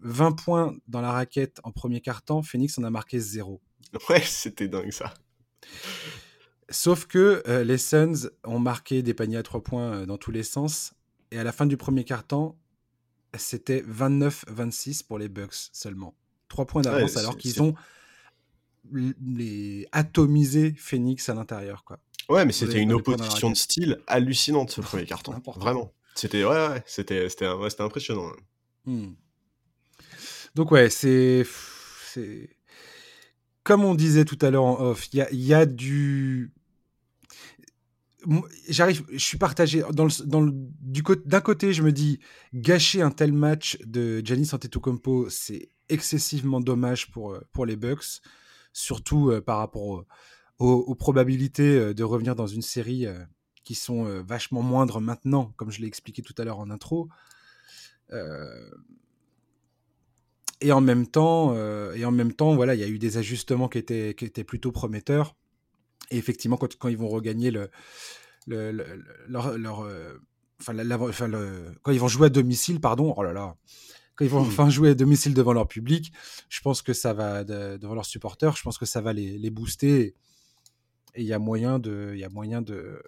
[0.00, 2.42] 20 points dans la raquette en premier quart-temps.
[2.42, 3.60] Phoenix en a marqué 0.
[4.08, 5.14] Ouais, c'était dingue ça.
[6.68, 10.32] Sauf que euh, les Suns ont marqué des paniers à 3 points euh, dans tous
[10.32, 10.94] les sens.
[11.30, 12.56] Et à la fin du premier quart-temps,
[13.36, 16.14] c'était 29-26 pour les Bucks seulement.
[16.48, 17.74] 3 points d'avance alors qu'ils ont
[18.92, 21.84] les atomisé Phoenix à l'intérieur.
[21.84, 21.98] Quoi.
[22.28, 25.34] Ouais, mais c'était une opposition de style hallucinante ce premier carton.
[25.56, 25.92] Vraiment.
[26.14, 27.46] C'était ouais, c'était c'était
[27.80, 28.30] impressionnant.
[28.84, 29.12] Hmm.
[30.54, 31.46] Donc ouais, c'est
[32.12, 32.56] c'est
[33.62, 36.52] comme on disait tout à l'heure en off, il y a, du
[38.68, 42.20] j'arrive, je suis partagé dans le, dans le, du d'un côté, je me dis
[42.54, 48.20] gâcher un tel match de Giannis Antetokounmpo, c'est excessivement dommage pour euh, pour les Bucks,
[48.72, 50.04] surtout euh, par rapport
[50.58, 53.06] aux, probabilités euh, de revenir dans une série
[53.64, 57.08] qui sont vachement moindres maintenant, comme je l'ai expliqué tout à l'heure en intro.
[60.60, 61.54] Et en même temps,
[61.92, 64.44] et en même temps, voilà, il y a eu des ajustements qui étaient, qui étaient
[64.44, 65.34] plutôt prometteurs.
[66.12, 67.68] Et effectivement, quand, quand ils vont regagner le,
[68.46, 68.70] le,
[69.26, 69.84] leur,
[70.60, 70.74] enfin,
[71.82, 73.56] quand ils vont jouer à domicile, pardon, oh là là,
[74.16, 74.48] quand ils vont mmh.
[74.48, 76.12] enfin jouer à domicile devant leur public,
[76.48, 79.50] je pense que ça va devant leurs supporters, je pense que ça va les, les
[79.50, 80.14] booster.
[81.14, 83.02] Et il y a moyen de, y a moyen de,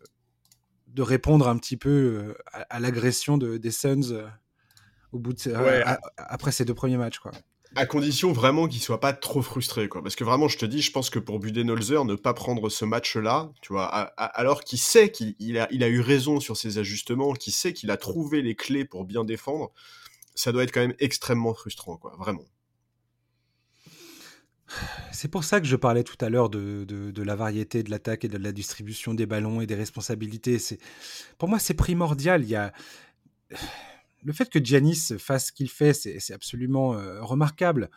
[0.89, 4.27] de répondre un petit peu euh, à, l'agression de, des Suns euh,
[5.13, 5.55] au bout de,
[6.17, 7.19] après ces deux premiers matchs.
[7.19, 7.33] Quoi.
[7.75, 10.03] À condition vraiment qu'il soit pas trop frustré, quoi.
[10.03, 12.87] Parce que vraiment, je te dis, je pense que pour Budenholzer, ne pas prendre ce
[12.87, 17.35] match-là, tu vois, alors qu'il sait qu'il a, il a eu raison sur ses ajustements,
[17.35, 19.71] qu'il sait qu'il a trouvé les clés pour bien défendre,
[20.39, 22.15] ça doit être quand même extrêmement frustrant, quoi.
[22.17, 22.45] Vraiment.
[25.13, 28.29] C'est pour ça que je parlais tout à l'heure de, la variété de l'attaque et
[28.29, 30.59] de la distribution des ballons et des responsabilités.
[31.39, 32.45] Pour moi, c'est primordial.
[32.45, 32.73] Il y a
[34.23, 37.91] le fait que Giannis fasse ce qu'il fait, c'est, absolument euh, remarquable.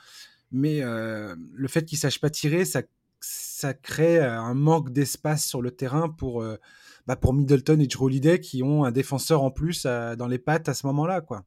[0.52, 5.70] Mais euh, le fait qu'il sache pas tirer, ça, crée un manque d'espace sur le
[5.70, 6.58] terrain pour, euh,
[7.06, 10.74] bah, Middleton et Drew Holiday qui ont un défenseur en plus dans les pattes à
[10.74, 11.46] ce moment-là, quoi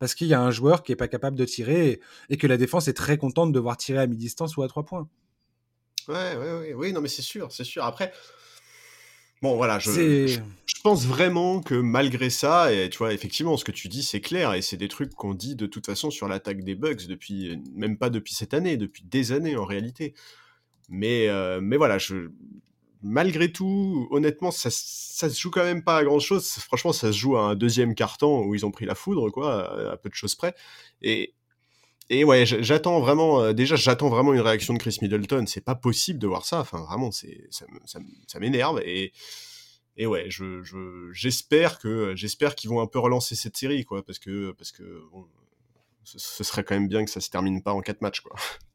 [0.00, 2.56] parce qu'il y a un joueur qui est pas capable de tirer et, que la
[2.56, 5.06] défense est très contente de voir tirer à mi-distance ou à trois points.
[6.08, 7.84] Ouais, ouais, ouais, oui, non, mais c'est sûr, c'est sûr.
[7.84, 8.10] Après,
[9.42, 10.40] bon, voilà, je, je,
[10.82, 14.54] pense vraiment que malgré ça, et tu vois, effectivement, ce que tu dis, c'est clair,
[14.54, 17.98] et c'est des trucs qu'on dit de toute façon sur l'attaque des Bugs depuis, même
[17.98, 20.14] pas depuis cette année, depuis des années en réalité.
[20.88, 22.30] Mais, euh, mais voilà, je,
[23.02, 26.46] malgré tout, honnêtement, ça, ça se joue quand même pas à grand chose.
[26.46, 29.92] Franchement, ça se joue à un deuxième carton où ils ont pris la foudre, quoi,
[29.92, 30.54] à peu de choses près.
[31.02, 31.34] Et,
[32.10, 35.46] et ouais, j'attends vraiment, euh, déjà, j'attends vraiment une réaction de Chris Middleton.
[35.46, 36.60] C'est pas possible de voir ça.
[36.60, 38.80] Enfin, vraiment, c'est, ça, m'énerve.
[38.84, 39.12] Et,
[39.96, 40.60] et ouais, je,
[41.12, 45.02] j'espère que, j'espère qu'ils vont un peu relancer cette série, quoi, parce que, parce que,
[46.04, 48.36] ce, ce serait quand même bien que ça se termine pas en quatre matchs, quoi.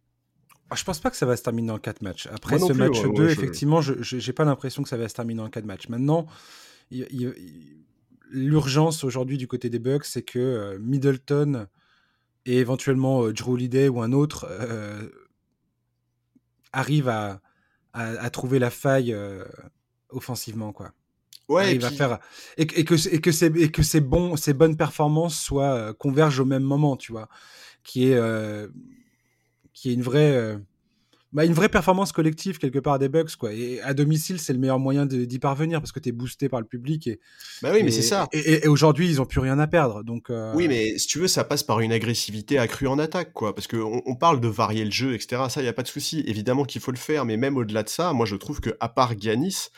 [0.76, 2.28] Ah, je pense pas que ça va se terminer en 4 matchs.
[2.34, 5.50] Après ce match 2, effectivement, je n'ai pas l'impression que ça va se terminer en
[5.50, 5.88] 4 matchs.
[5.88, 6.28] Maintenant,
[8.30, 11.68] l'urgence aujourd'hui du côté des Bucks, c'est que euh, Middleton
[12.46, 15.08] et éventuellement euh, Drew Holiday ou un autre euh,
[16.74, 17.40] arrivent à,
[17.94, 19.16] à, trouver la faille
[20.10, 20.74] offensivement.
[20.74, 20.92] Quoi.
[21.48, 22.20] Ouais, et, faire...
[22.58, 26.46] et, que, et que, ces, et que ces, bons, ces bonnes performances soient convergent au
[26.46, 27.30] même moment, tu vois.
[27.82, 28.20] Qui est
[29.76, 30.58] qui est une vraie, euh,
[31.34, 33.54] bah, une vraie performance collective quelque part des Bucks quoi.
[33.54, 36.62] Et à domicile, c'est le meilleur moyen d'y parvenir parce que tu es boosté par
[36.62, 37.20] le public et
[37.62, 38.28] bah oui, mais c'est ça.
[38.32, 40.02] Et, aujourd'hui, ils ont plus rien à perdre.
[40.04, 43.34] Donc euh, oui, mais si tu veux, ça passe par une agressivité accrue en attaque
[43.34, 45.44] quoi, parce que on, parle de varier le jeu, etc.
[45.50, 46.24] Ça, il y a pas de souci.
[46.26, 48.88] Évidemment qu'il faut le faire, mais même au-delà de ça, moi je trouve que à
[48.88, 49.72] part Giannis,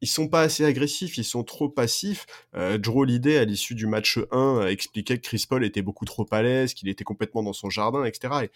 [0.00, 2.26] ils sont pas assez agressifs, ils sont trop passifs.
[2.56, 6.42] Euh, Drew à l'issue du match 1, expliquait que Chris Paul était beaucoup trop à
[6.42, 8.34] l'aise, qu'il était complètement dans son jardin, etc.
[8.44, 8.50] Et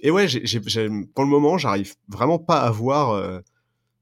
[0.00, 0.26] et ouais,
[1.14, 3.40] pour le moment, j'arrive vraiment pas à voir euh,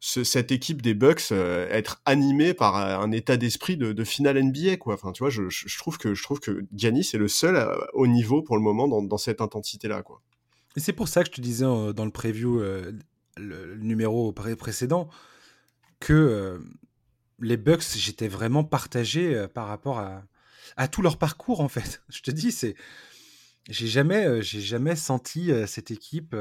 [0.00, 4.78] cette équipe des Bucks euh, être animée par euh, un état d'esprit de, finale NBA,
[4.78, 4.94] quoi.
[4.94, 8.42] Enfin, tu vois, je, trouve que je trouve que Giannis est le seul au niveau
[8.42, 10.22] pour le moment dans, dans cette intensité-là, quoi.
[10.76, 12.62] Et c'est pour ça que je te disais dans le preview,
[13.36, 15.08] le, numéro précédent,
[15.98, 16.60] que
[17.40, 20.22] les Bucks, j'étais vraiment partagé par rapport à,
[20.76, 22.02] à tout leur parcours, en fait.
[22.08, 22.76] Je te dis, c'est
[23.68, 26.34] j'ai jamais, j'ai jamais senti cette équipe.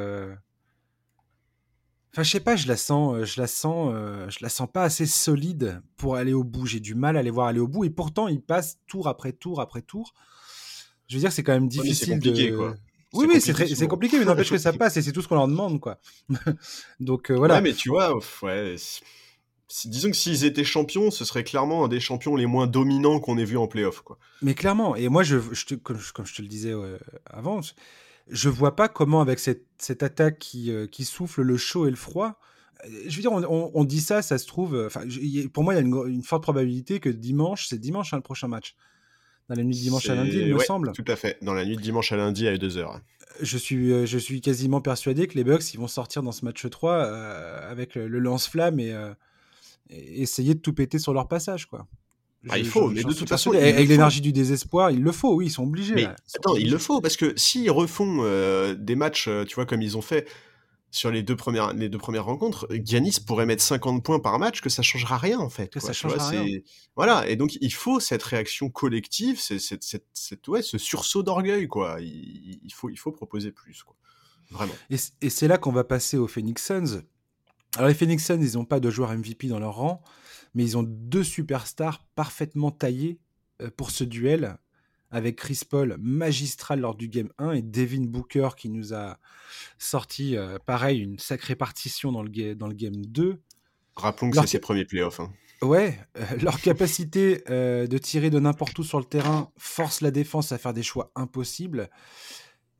[2.11, 3.93] Enfin, je sais pas, je la sens, je la sens,
[4.29, 6.65] je la sens pas assez solide pour aller au bout.
[6.65, 9.31] J'ai du mal à les voir aller au bout, et pourtant ils passent tour après
[9.31, 10.13] tour après tour.
[11.07, 12.55] Je veux dire, c'est quand même difficile de.
[12.55, 12.75] Quoi.
[13.13, 15.47] Oui, oui, c'est compliqué, mais n'empêche que ça passe et c'est tout ce qu'on leur
[15.47, 15.99] demande, quoi.
[16.99, 17.55] Donc voilà.
[17.55, 18.75] Ouais, mais tu vois, ouais,
[19.85, 23.37] disons que s'ils étaient champions, ce serait clairement un des champions les moins dominants qu'on
[23.37, 24.01] ait vu en playoff.
[24.01, 24.17] Quoi.
[24.41, 25.37] Mais clairement, et moi, je,
[25.75, 26.73] comme, je te le disais
[27.25, 27.61] avant,
[28.29, 31.89] je vois pas comment, avec cette, cette attaque qui, euh, qui, souffle le chaud et
[31.89, 32.39] le froid,
[32.85, 34.75] euh, je veux dire, on, dit ça, ça se trouve.
[34.75, 35.01] Euh, enfin,
[35.51, 38.47] pour moi, il y a une, forte probabilité que dimanche, c'est dimanche hein, le prochain
[38.47, 38.75] match.
[39.49, 40.91] Dans la nuit de dimanche à lundi, il me semble.
[40.91, 41.37] Tout à fait.
[41.41, 43.01] Dans la nuit de dimanche à lundi à 2h.
[43.41, 46.69] Je suis, je suis quasiment persuadé que les Bucks ils vont sortir dans ce match
[46.69, 48.93] 3 avec le, lance-flamme et,
[49.89, 51.87] essayer de tout péter sur leur passage, quoi.
[52.47, 55.47] Ah, il faut, mais de toute façon, avec l'énergie du désespoir, il le faut, oui,
[55.47, 55.95] ils sont obligés.
[55.95, 59.65] Mais attends, il le faut parce que s'ils refont euh, des matchs, euh, tu vois,
[59.65, 60.25] comme ils ont fait
[60.89, 64.61] sur les deux premières, les deux premières rencontres, Giannis pourrait mettre 50 points par match,
[64.61, 65.67] que ça changera rien en fait.
[65.67, 66.45] Que ça changera rien.
[66.95, 69.59] Voilà, et donc il faut cette réaction collective, c'est,
[70.47, 71.97] ouais, ce sursaut d'orgueil, quoi.
[71.99, 73.95] Il, faut, il faut proposer plus, quoi.
[74.49, 74.73] Vraiment.
[74.89, 77.03] Et, et c'est là qu'on va passer aux Phoenix Suns.
[77.75, 80.01] Alors les Phoenix Suns, ils n'ont pas de joueurs MVP dans leur rang,
[80.53, 83.19] mais ils ont deux superstars parfaitement taillés
[83.61, 84.57] euh, pour ce duel,
[85.11, 89.17] avec Chris Paul magistral lors du Game 1 et Devin Booker qui nous a
[89.77, 93.39] sorti, euh, pareil, une sacrée partition dans le, dans le Game 2.
[93.95, 95.19] Rappelons que c'est ses premiers playoffs.
[95.19, 95.31] Hein.
[95.61, 100.51] Ouais, euh, leur capacité de tirer de n'importe où sur le terrain force la défense
[100.51, 101.89] à faire des choix impossibles.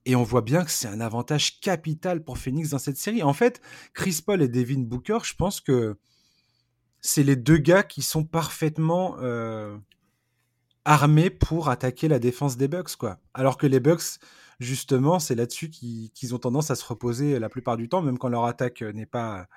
[0.05, 3.21] Et on voit bien que c'est un avantage capital pour Phoenix dans cette série.
[3.21, 3.61] En fait,
[3.93, 5.97] Chris Paul et Devin Booker, je pense que
[7.01, 9.77] c'est les deux gars qui sont parfaitement euh,
[10.85, 13.19] armés pour attaquer la défense des Bucks, quoi.
[13.33, 14.19] Alors que les Bucks,
[14.59, 18.29] justement, c'est là-dessus qu'ils ont tendance à se reposer la plupart du temps, même quand
[18.29, 19.47] leur attaque n'est pas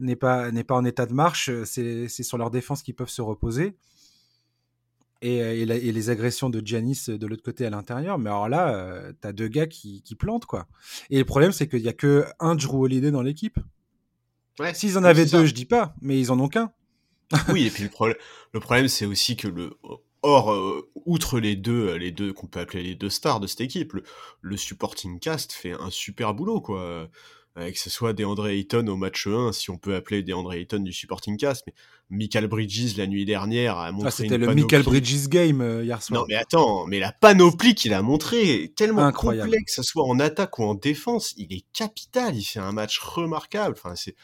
[0.00, 1.50] n'est pas n'est pas en état de marche.
[1.64, 3.76] C'est sur leur défense qu'ils peuvent se reposer.
[5.24, 8.18] Euh, et, les agressions de Giannis de l'autre côté à l'intérieur.
[8.18, 10.66] Mais alors là, euh, t'as deux gars qui, plantent, quoi.
[11.10, 13.58] Et le problème, c'est qu'il n'y a que un Drew Holiday dans l'équipe.
[14.60, 16.72] Ouais, S'ils en avaient deux, je dis pas, mais ils en ont qu'un.
[17.50, 18.16] oui, et puis le, problème,
[18.52, 19.76] le problème, c'est aussi que le.
[20.22, 23.60] Or, euh, outre les deux, les deux qu'on peut appeler les deux stars de cette
[23.60, 24.02] équipe, le,
[24.40, 27.08] le supporting cast fait un super boulot, quoi.
[27.58, 30.80] Euh, que ce soit DeAndre Ayton au match 1, si on peut appeler DeAndre Ayton
[30.80, 31.74] du supporting cast, mais
[32.08, 34.08] Michael Bridges la nuit dernière a montré.
[34.08, 36.20] Ah, c'était le Michael Bridges game euh, hier soir.
[36.20, 39.50] Non, mais attends, mais la panoplie qu'il a montré, tellement Incroyable.
[39.50, 42.36] complexe, que ce soit en attaque ou en défense, il est capital.
[42.36, 43.74] Il fait un match remarquable.
[43.76, 44.14] Enfin, c'est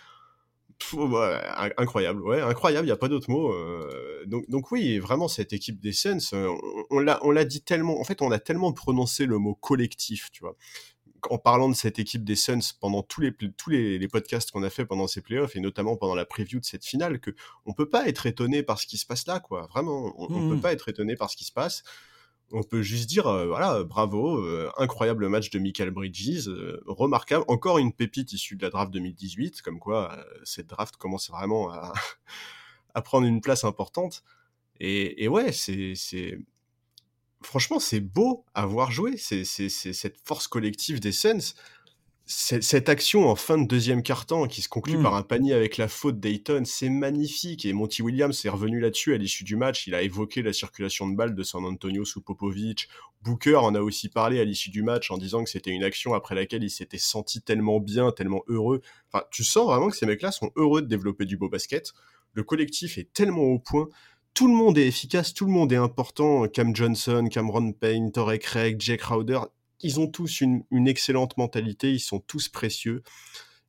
[1.78, 3.52] incroyable, ouais, incroyable, il n'y a pas d'autre mot.
[3.52, 8.04] Euh, donc, donc oui, vraiment, cette équipe des Suns, on, on l'a dit tellement, en
[8.04, 10.56] fait, on a tellement prononcé le mot collectif, tu vois
[11.30, 14.70] en parlant de cette équipe des Suns pendant tous les, tous les, podcasts qu'on a
[14.70, 17.30] fait pendant ces playoffs et notamment pendant la preview de cette finale, que
[17.66, 19.66] on peut pas être étonné par ce qui se passe là, quoi.
[19.66, 20.60] Vraiment, on, ne peut mmh.
[20.60, 21.82] pas être étonné par ce qui se passe.
[22.52, 27.44] On peut juste dire, euh, voilà, bravo, euh, incroyable match de Michael Bridges, euh, remarquable,
[27.48, 31.92] encore une pépite issue de la draft 2018, comme quoi cette draft commence vraiment à,
[32.94, 34.22] à prendre une place importante.
[34.80, 35.94] Et, et ouais, c'est
[37.44, 39.16] franchement, c'est beau à voir jouer.
[39.16, 41.54] C'est cette force collective des Suns.
[42.26, 45.16] Cette action en fin de deuxième quart-temps qui se conclut par mmh.
[45.16, 47.66] un panier avec la faute d'Ayton, c'est magnifique.
[47.66, 49.86] Et Monty Williams est revenu là-dessus à l'issue du match.
[49.86, 52.88] Il a évoqué la circulation de balles de San Antonio sous Popovic.
[53.20, 56.14] Booker en a aussi parlé à l'issue du match en disant que c'était une action
[56.14, 58.80] après laquelle il s'était senti tellement bien, tellement heureux.
[59.12, 61.92] Enfin, tu sens vraiment que ces mecs-là sont heureux de développer du beau basket.
[62.32, 63.88] Le collectif est tellement au point
[64.34, 66.46] tout le monde est efficace, tout le monde est important.
[66.48, 69.40] Cam Johnson, Cameron Payne, Torrey Craig, Jake Crowder,
[69.80, 73.02] ils ont tous une, excellente mentalité, ils sont tous précieux.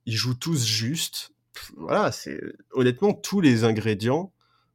[0.06, 1.32] ils jouent tous juste.
[1.78, 2.40] Voilà, c'est
[2.72, 4.34] honnêtement tous les ingrédients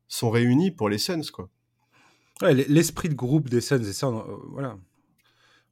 [0.08, 1.48] sont réunis pour les Suns, quoi.
[2.42, 4.78] l'esprit de groupe des Suns, et ça, euh, voilà.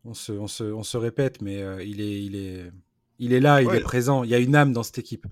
[0.05, 2.71] On se, on, se, on se, répète, mais euh, il, est, il, est,
[3.19, 4.23] il est là, il est présent.
[4.23, 5.27] Il y a une âme dans cette équipe.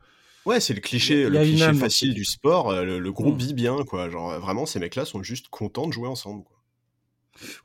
[0.46, 2.70] Ouais, c'est le cliché, le cliché facile du sport.
[2.70, 3.38] Euh, le, groupe mm.
[3.38, 4.09] vit bien, quoi.
[4.09, 6.44] Genre, vraiment, ces mecs-là sont juste contents de jouer ensemble.
[6.44, 6.56] Quoi.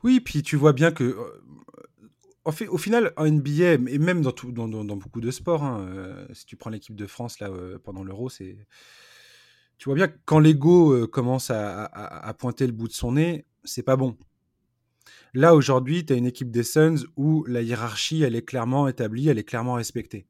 [0.02, 1.16] Oui, puis tu vois bien que
[2.44, 5.62] en fait, au final, en NBA, et même dans, tout, dans, dans, beaucoup de sports,
[5.62, 8.66] hein, euh, si tu prends l'équipe de France là, euh, pendant l'Euro, c'est.
[9.78, 13.12] Tu vois bien que quand l'ego euh, commence à, à, pointer le bout de son
[13.12, 14.16] nez, c'est pas bon.
[15.34, 19.28] Là, aujourd'hui, tu as une équipe des Suns où la hiérarchie, elle est clairement établie,
[19.28, 20.26] elle est clairement respectée.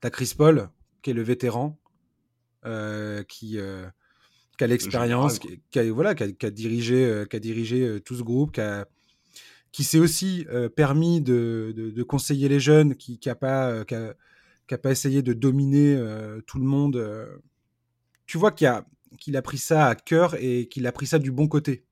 [0.00, 0.68] Tu as Chris Paul,
[1.02, 1.78] qui est le vétéran,
[2.64, 2.68] qui,
[3.28, 8.52] qui, a l'expérience, qui, a, voilà, qui, a, dirigé, qui a dirigé tout ce groupe,
[8.52, 8.86] qui a
[9.80, 14.78] s'est aussi euh, permis de, de, conseiller les jeunes, qui n'a pas, euh, qui a,
[14.78, 17.02] pas essayé de dominer euh, tout le monde.
[18.26, 18.84] Tu vois qu'il a,
[19.18, 21.84] qu'il a pris ça à cœur et qu'il a pris ça du bon côté.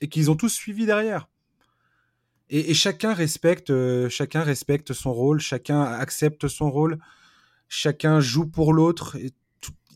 [0.00, 1.28] Et qu'ils ont tous suivi derrière.
[2.52, 3.72] Et, chacun, respecte,
[4.08, 6.98] chacun respecte son rôle, chacun accepte son rôle,
[7.70, 9.16] chacun joue pour l'autre.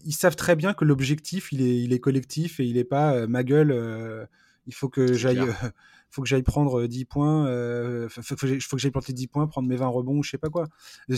[0.07, 3.27] Ils savent très bien que l'objectif, il est, il est collectif et il n'est pas
[3.27, 4.27] ma gueule,
[4.67, 5.47] il faut que j'aille
[6.15, 9.69] faut que j'aille prendre 10 points, euh, faut, faut, que j'aille planter 10 points, prendre
[9.69, 10.69] mes 20 rebonds ou je sais pas quoi.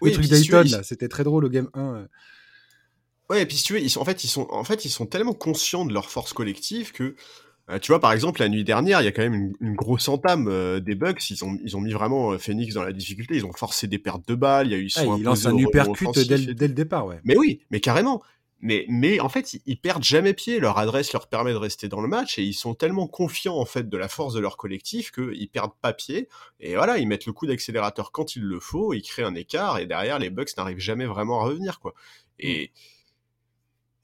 [0.00, 1.80] Oui, le truc Dayton, c'était très drôle au game 1.
[1.80, 2.06] Euh.
[3.28, 4.90] Ouais, et puis si tu veux, ils sont, en, fait, ils sont, en fait, ils
[4.90, 7.14] sont tellement conscients de leur force collective que, euh,
[7.80, 10.80] tu vois, par exemple, la nuit dernière, il y a quand même une, grosse entame
[10.80, 11.30] des Bucks.
[11.30, 13.36] Ils ont, ils ont mis vraiment Phoenix dans la difficulté.
[13.36, 14.66] Ils ont forcé des pertes de balles.
[14.66, 17.20] Il y a eu ah, il lance un uppercut dès, dès, le départ, ouais.
[17.24, 18.22] Mais oui, mais carrément.
[18.62, 20.60] Mais, mais en fait, ils, perdent jamais pied.
[20.60, 23.64] Leur adresse leur permet de rester dans le match et ils sont tellement confiants en
[23.64, 26.28] fait de la force de leur collectif qu'ils perdent pas pied.
[26.60, 29.78] Et voilà, ils mettent le coup d'accélérateur quand il le faut, ils créent un écart
[29.78, 31.92] et derrière les Bucks n'arrivent jamais vraiment à revenir quoi.
[32.38, 32.70] Et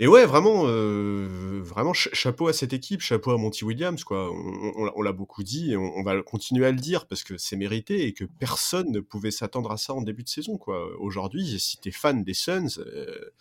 [0.01, 4.31] et ouais, vraiment, euh, vraiment chapeau à cette équipe, chapeau à Monty Williams quoi.
[4.33, 8.07] On, l'a beaucoup dit et on, va continuer à le dire parce que c'est mérité
[8.07, 10.89] et que personne ne pouvait s'attendre à ça en début de saison quoi.
[11.01, 12.79] Aujourd'hui, si t'es fan des Suns.
[12.79, 13.33] Euh,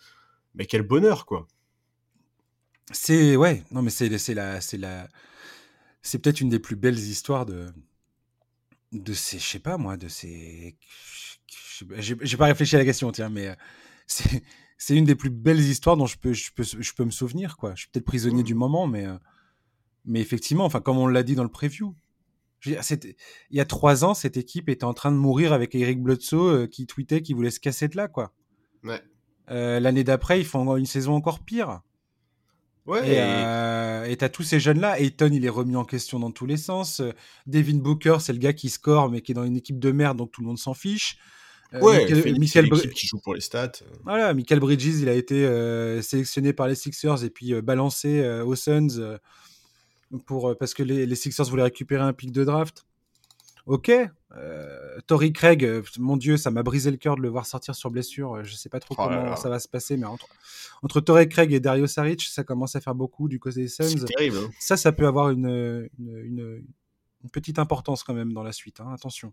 [0.54, 1.46] mais quel bonheur, quoi.
[2.90, 5.08] C'est ouais, non mais c'est la c'est la
[6.02, 7.66] c'est peut-être une des plus belles histoires de
[8.92, 10.74] de ces je sais pas moi de ces
[11.98, 13.54] j'ai pas réfléchi à la question tiens mais euh,
[14.06, 14.42] c'est
[14.78, 17.56] c'est une des plus belles histoires dont je peux je peux je peux me souvenir
[17.56, 17.74] quoi.
[17.74, 18.58] Je suis peut-être prisonnier du mmh.
[18.58, 19.16] moment mais euh,
[20.06, 21.94] mais effectivement enfin comme on l'a dit dans le preview
[22.66, 23.14] il
[23.50, 26.66] y a trois ans, cette équipe était en train de mourir avec Eric Bledsoe euh,
[26.66, 28.32] qui tweetait qu'il voulait se casser de là, quoi.
[28.84, 29.00] Ouais.
[29.50, 31.80] Euh, l'année d'après, ils font une saison encore pire.
[32.86, 33.08] Ouais.
[33.08, 34.98] Et euh, t'as tous ces jeunes-là.
[34.98, 37.02] Ayton, il est remis en question dans tous les sens.
[37.46, 40.16] Devin Booker, c'est le gars qui score, mais qui est dans une équipe de merde,
[40.16, 41.18] donc tout le monde s'en fiche.
[41.72, 43.72] Ouais, Michael, qui joue pour les stats.
[44.04, 45.42] Voilà, Michael Bridges, il a été
[46.02, 49.18] sélectionné par les Sixers et puis balancé aux Suns
[50.26, 52.86] pour, parce que les, les, Sixers voulaient récupérer un pic de draft.
[53.66, 53.92] Ok,
[54.36, 57.74] euh, Tory Craig, euh, mon Dieu, ça m'a brisé le cœur de le voir sortir
[57.74, 58.36] sur blessure.
[58.36, 60.26] Euh, je sais pas trop oh comment ça va se passer, mais entre,
[60.82, 64.06] entre Tory Craig et Dario Saric, ça commence à faire beaucoup du côté des Suns.
[64.06, 64.50] Terrible, hein.
[64.58, 66.62] Ça, ça peut avoir une, une,
[67.32, 68.80] petite importance quand même dans la suite.
[68.80, 69.32] Hein, attention.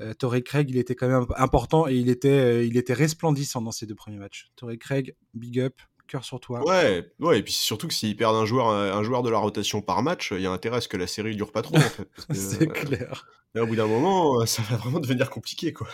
[0.00, 3.72] Euh, Torrey Craig, il était quand même important et il était, il était resplendissant dans
[3.72, 4.48] ses deux premiers matchs.
[4.56, 5.74] Torrey Craig, big up,
[6.06, 6.66] cœur sur toi.
[6.66, 9.80] Ouais, ouais, et puis surtout que s'ils perdent un joueur, un, joueur de la rotation
[9.82, 11.80] par match, il y a intérêt à ce que la série dure pas trop en
[11.80, 12.08] fait.
[12.32, 13.26] C'est clair.
[13.54, 15.88] Et au bout d'un moment, euh, ça va vraiment devenir compliqué, quoi.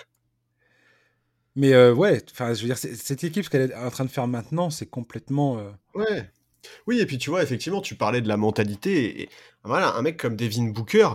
[1.56, 4.10] Mais euh, ouais, enfin, je veux dire, cette équipe, ce qu'elle est en train de
[4.10, 5.58] faire maintenant, c'est complètement.
[5.58, 6.30] Euh, ouais.
[6.86, 9.22] Oui, et puis tu vois, effectivement, tu parlais de la mentalité.
[9.22, 9.28] Et,
[9.62, 11.10] voilà, un mec comme Devin Booker,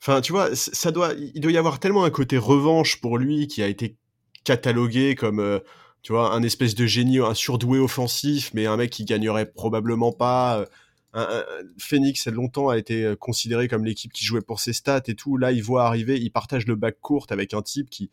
[0.00, 3.46] enfin, tu vois, ça doit, il doit y avoir tellement un côté revanche pour lui
[3.46, 3.96] qui a été
[4.44, 5.60] catalogué comme,
[6.02, 10.12] tu vois, un espèce de génie, un surdoué offensif, mais un mec qui gagnerait probablement
[10.12, 10.66] pas
[11.12, 11.44] un,
[11.78, 15.36] Phoenix longtemps a été euh, considéré comme l'équipe qui jouait pour ses stats et tout.
[15.36, 18.10] Là, il voit arriver, il partage le bac court avec un type qui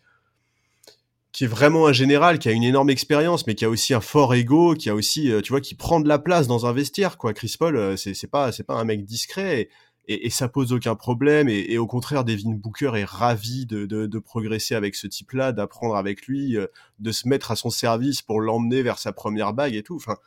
[1.33, 4.01] qui est vraiment un général, qui a une énorme expérience, mais qui a aussi un
[4.01, 6.73] fort ego, qui a aussi, euh, tu vois, qui prend de la place dans un
[6.73, 7.31] vestiaire, quoi.
[7.33, 9.69] Chris Paul, euh, c'est pas, c'est pas un mec discret et,
[10.07, 11.49] et, ça pose aucun problème.
[11.49, 15.95] Et, au contraire, Devin Booker est ravi de, de, de progresser avec ce type-là, d'apprendre
[15.95, 16.57] avec lui,
[16.99, 19.95] de se mettre à son service pour l'emmener vers sa première bague et tout.
[19.95, 20.17] Enfin,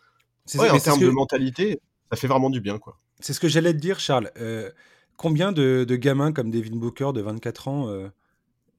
[0.54, 2.98] ouais, en termes de mentalité, ça fait vraiment du bien, quoi.
[3.20, 4.30] C'est ce que j'allais te dire, Charles.
[4.38, 4.70] Euh,
[5.16, 8.08] combien de, gamins comme Devin Booker de 24 ans euh,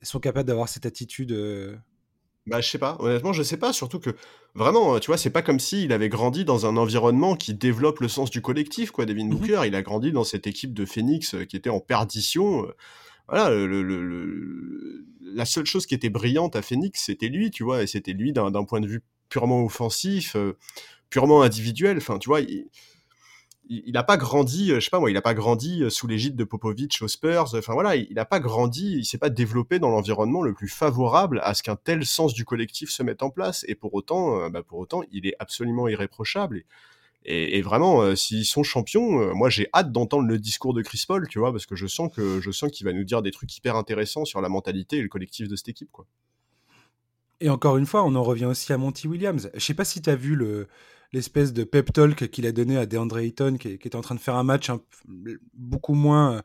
[0.02, 1.78] sont capables d'avoir cette attitude euh?
[2.48, 2.98] Bah, je sais pas.
[3.00, 3.72] Honnêtement, je sais pas.
[3.72, 4.10] Surtout que,
[4.56, 8.08] vraiment, tu vois, c'est pas comme s'il avait grandi dans un environnement qui développe le
[8.08, 9.06] sens du collectif, quoi.
[9.06, 12.68] Devin mmh Booker, il a grandi dans cette équipe de Phoenix qui était en perdition.
[13.28, 17.88] voilà, le, la seule chose qui était brillante à Phoenix, c'était lui, tu vois, et
[17.88, 20.58] c'était lui d'un point de vue purement offensif, euh,
[21.10, 21.98] purement individuel.
[21.98, 22.68] Enfin, tu vois, il,
[23.86, 26.08] il n'a pas grandi, euh, je sais pas moi, il n'a pas grandi euh, sous
[26.08, 27.54] l'égide de Popovic aux Spurs.
[27.56, 31.42] Enfin voilà, il n'a pas grandi, il s'est pas développé dans l'environnement le plus favorable
[31.44, 33.66] à ce qu'un tel sens du collectif se mette en place.
[33.68, 36.64] Et pour autant, bah pour autant, il est absolument irréprochable.
[37.24, 41.04] Et, vraiment, euh, s'ils sont champions, euh, moi j'ai hâte d'entendre le discours de Chris
[41.08, 43.30] Paul, tu vois, parce que je sens que je sens qu'il va nous dire des
[43.30, 46.08] trucs hyper intéressants sur la mentalité et le collectif de cette équipe, quoi.
[47.40, 49.50] Et encore une fois, on en revient aussi à Monty Williams.
[49.56, 50.68] Je sais pas si tu as vu le
[51.14, 54.16] l'espèce de pep talk qu'il a donné à DeAndre Ayton, qui, qui, était en train
[54.16, 54.72] de faire un match
[55.54, 56.42] beaucoup moins euh,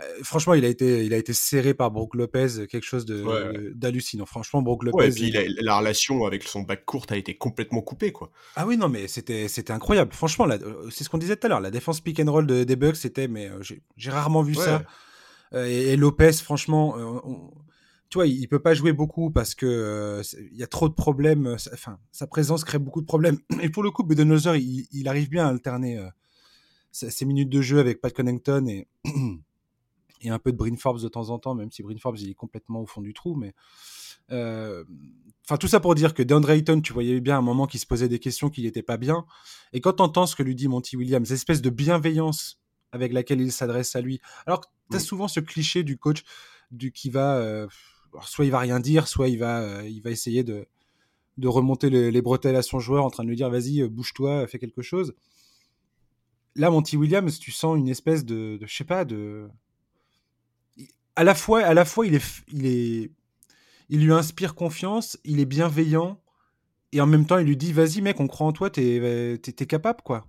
[0.00, 4.26] euh, franchement, il a été, il a été serré par Brook Lopez, quelque chose d'hallucinant.
[4.26, 5.06] Franchement, Brook Lopez.
[5.06, 8.30] et puis la, relation avec son bac court a été complètement coupée, quoi.
[8.56, 10.12] Ah oui, non, mais c'était, incroyable.
[10.12, 11.60] Franchement, euh, c'est ce qu'on disait tout à l'heure.
[11.60, 13.50] La défense pick and roll des Bucks, c'était, mais
[13.96, 14.82] j'ai rarement vu ça.
[15.54, 16.96] Et, Lopez, franchement,
[18.10, 21.56] tu vois, il, peut pas jouer beaucoup parce que il y a trop de problèmes.
[21.72, 23.38] Enfin, sa présence crée beaucoup de problèmes.
[23.60, 26.00] Et pour le coup, Budenholzer, il, il arrive bien à alterner
[26.92, 28.86] ses minutes de jeu avec Pat Connington et
[30.20, 32.30] et un peu de Bryn Forbes de temps en temps, même si Bryn Forbes il
[32.30, 33.34] est complètement au fond du trou.
[33.34, 33.54] Mais
[34.32, 34.84] euh,
[35.44, 37.80] enfin tout ça pour dire que DeAndre Ayton, tu voyais bien à un moment qu'il
[37.80, 39.26] se posait des questions, qu'il n'était pas bien.
[39.72, 42.60] Et quand tu entends ce que lui dit Monty Williams, espèce de bienveillance
[42.92, 44.20] avec laquelle il s'adresse à lui.
[44.46, 46.22] Alors tu as souvent ce cliché du coach
[46.70, 47.66] du qui va euh,
[48.22, 50.66] soit il va rien dire, soit il va euh, il va essayer de
[51.38, 54.58] de remonter les, bretelles à son joueur en train de lui dire vas-y bouge-toi, fais
[54.60, 55.14] quelque chose.
[56.54, 59.48] Là, Monty Williams, tu sens une espèce de, de je sais pas, de,
[61.16, 63.10] à la fois, à la fois, il est, il est,
[63.88, 66.20] il lui inspire confiance, il est bienveillant,
[66.92, 68.96] et en même temps, il lui dit, vas-y, mec, on croit en toi, t'es,
[69.34, 70.26] es, capable, quoi.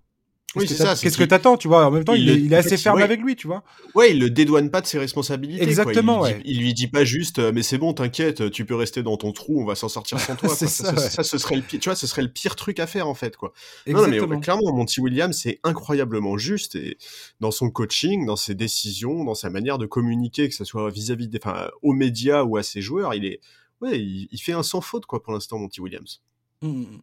[0.56, 0.95] Oui, c'est ça.
[0.95, 1.86] Qu'est-ce que t'attends, tu vois?
[1.86, 3.64] En même temps, il, est, assez ferme avec lui, tu vois?
[3.93, 5.64] Ouais, il le dédouane pas de ses responsabilités.
[5.64, 6.26] Exactement.
[6.26, 6.41] Il, ouais.
[6.45, 9.32] il lui dit pas juste, euh, mais c'est bon, t'inquiète, tu peux rester dans ton
[9.32, 10.49] trou, on va s'en sortir sans toi.
[10.49, 13.08] ça, ça, ce serait le pire, tu vois, ce serait le pire truc à faire
[13.08, 13.53] en fait, quoi.
[13.86, 14.22] Exactement.
[14.22, 16.97] Non, mais clairement, Monty Williams, c'est incroyablement juste et
[17.39, 21.28] dans son coaching, dans ses décisions, dans sa manière de communiquer, que ce soit vis-à-vis
[21.28, 23.39] des, enfin, aux médias ou à ses joueurs, il est,
[23.82, 26.22] ouais, il, fait un sans faute, quoi, pour l'instant, Monty Williams.
[26.62, 27.01] Mmh, mmh, mmh.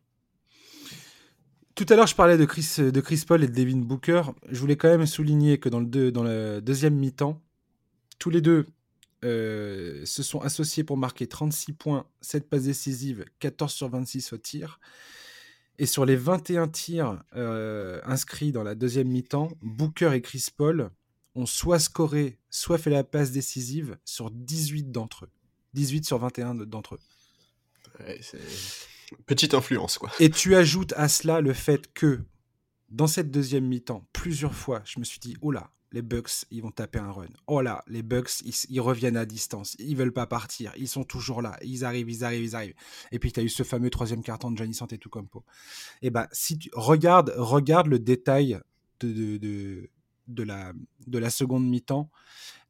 [1.74, 4.22] Tout à l'heure, je parlais de Chris, de Chris Paul et de Devin Booker.
[4.50, 7.40] Je voulais quand même souligner que dans le, deuxième mi-temps,
[8.18, 8.66] tous les deux
[9.24, 14.38] euh, se sont associés pour marquer 36 points, 7 passes décisives, 14 sur 26 au
[14.38, 14.80] tir.
[15.78, 20.90] Et sur les 21 tirs euh, inscrits dans la deuxième mi-temps, Booker et Chris Paul
[21.34, 25.30] ont soit scoré, soit fait la passe décisive sur 18 d'entre eux.
[25.72, 27.00] 18 sur 21 d'entre eux.
[28.00, 28.20] Ouais,
[29.26, 30.10] Petite influence, quoi.
[30.20, 32.20] Et tu ajoutes à cela le fait que
[32.90, 36.62] dans cette deuxième mi-temps, plusieurs fois, je me suis dit, oh là, les Bucks, ils
[36.62, 37.28] vont taper un run.
[37.46, 39.76] Oh là, les Bucks, ils, reviennent à distance.
[39.78, 40.72] Ils veulent pas partir.
[40.76, 41.58] Ils sont toujours là.
[41.62, 42.74] Ils arrivent, ils arrivent, ils arrivent.
[43.12, 45.44] Et puis, tu as eu ce fameux troisième carton de Giannis Antetokounmpo.
[46.00, 48.58] Et eh ben, si tu regardes, regarde le détail
[49.00, 49.90] de, de,
[50.28, 50.72] de, la,
[51.06, 52.10] de la seconde mi-temps.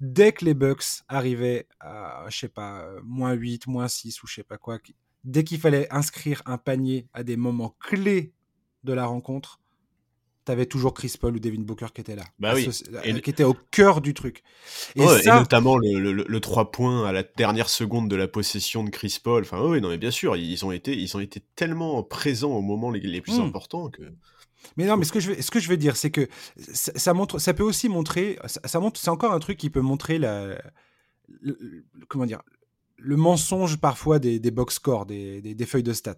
[0.01, 4.35] Dès que les Bucks arrivaient à, je sais pas, moins 8, moins 6 ou je
[4.35, 4.79] sais pas quoi,
[5.25, 8.33] dès qu'il fallait inscrire un panier à des moments clés
[8.85, 9.61] de la rencontre,
[10.45, 12.25] t'avais toujours Chris Paul ou Devin Booker qui était là.
[12.39, 12.69] Bah oui.
[13.05, 14.43] Et qui était au cœur du truc.
[14.97, 19.43] Et, notamment le, 3 points à la dernière seconde de la possession de Chris Paul.
[19.43, 22.63] Enfin, oui, non, mais bien sûr, ils ont été, ils ont été tellement présents au
[22.63, 23.43] moment les, plus hmm.
[23.43, 24.03] importants que.
[24.77, 27.15] Mais non, mais ce que je veux, ce que je veux dire, c'est que ça,
[27.15, 30.57] montre, ça peut aussi montrer, ça, montre, c'est encore un truc qui peut montrer la,
[32.09, 32.43] comment dire,
[32.97, 36.17] le mensonge parfois des, box scores, des, feuilles de stats.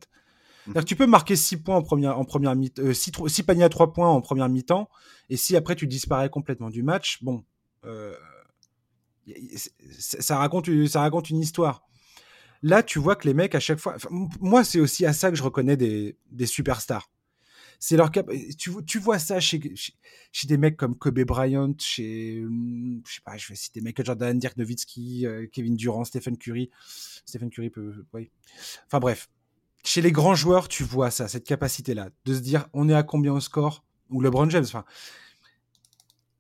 [0.67, 0.85] Mhm.
[0.85, 3.93] Tu peux marquer 6 points en première, en première mi 6, euh, paniers à 3
[3.93, 4.89] points en première mi-temps,
[5.29, 7.45] et si après tu disparais complètement du match, bon,
[7.85, 8.15] euh,
[9.99, 11.87] ça, raconte, ça raconte une histoire.
[12.63, 13.97] Là, tu vois que les mecs, à chaque fois.
[14.41, 17.11] Moi, c'est aussi à ça que je reconnais des, des superstars
[17.79, 18.29] c'est leur cap.
[18.59, 19.61] Tu, tu vois ça chez,
[20.33, 22.43] chez, des mecs comme Kobe Bryant, chez,
[23.07, 26.71] je sais pas, je vais citer Michael Jordan, Dirk Nowitzki, euh, Kevin Durant, Stephen Curry.
[27.27, 28.31] Stephen Curry peut, oui.
[28.87, 29.29] Enfin bref,
[29.85, 33.03] chez les grands joueurs, tu vois ça, cette capacité-là, de se dire, on est à
[33.03, 34.65] combien au score ou LeBron James.
[34.67, 34.85] Enfin,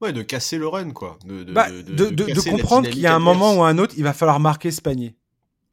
[0.00, 1.18] Ouais, de casser le run, quoi.
[1.24, 4.12] De, de, bah, de comprendre qu'il y a un moment ou un autre, il va
[4.12, 5.16] falloir marquer ce panier.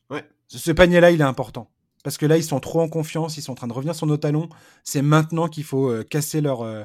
[0.09, 0.24] Ouais.
[0.47, 1.71] Ce panier-là, il est important.
[2.04, 4.08] Parce que là, ils sont trop en confiance, ils sont en train de revenir sur
[4.08, 4.49] nos talons.
[4.84, 6.84] C'est maintenant qu'il faut euh, casser leur, euh,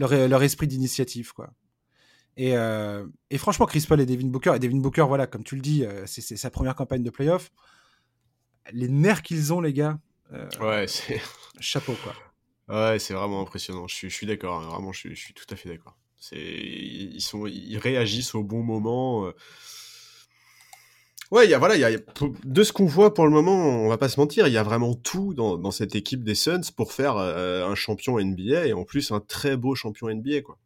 [0.00, 1.32] euh, leur, esprit d'initiative.
[1.32, 1.50] quoi.
[2.36, 2.54] Et,
[3.30, 5.84] et, franchement, Chris Paul et Devin Booker, et Devin Booker, voilà, comme tu le dis,
[6.06, 7.52] c'est sa première campagne de playoff.
[8.72, 9.98] Les nerfs qu'ils ont, les gars.
[10.60, 11.20] ouais, c'est.
[11.60, 12.14] Chapeau, quoi.
[12.68, 13.86] Ouais, c'est vraiment impressionnant.
[13.86, 14.68] Je suis, je suis d'accord, hein.
[14.68, 15.96] vraiment, je suis, je suis, tout à fait d'accord.
[16.32, 19.30] Ils, sont, ils réagissent au bon moment
[21.32, 21.98] Ouais, y a, voilà, y a,
[22.44, 24.62] de ce qu'on voit pour le moment, on va pas se mentir, il y a
[24.62, 28.84] vraiment tout dans, cette équipe des Suns pour faire euh, un champion NBA et en
[28.84, 30.58] plus un très beau champion NBA, quoi.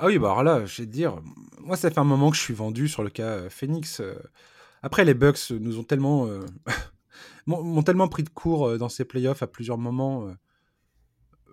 [0.00, 1.22] Ah oui, bah alors là, je vais te dire,
[1.60, 4.00] moi ça fait un moment que je suis vendu sur le cas euh, Phoenix.
[4.00, 4.16] Euh.
[4.82, 6.26] Après, les Bucks nous ont tellement,
[7.46, 10.28] m'ont tellement pris de court dans ces playoffs à plusieurs moments,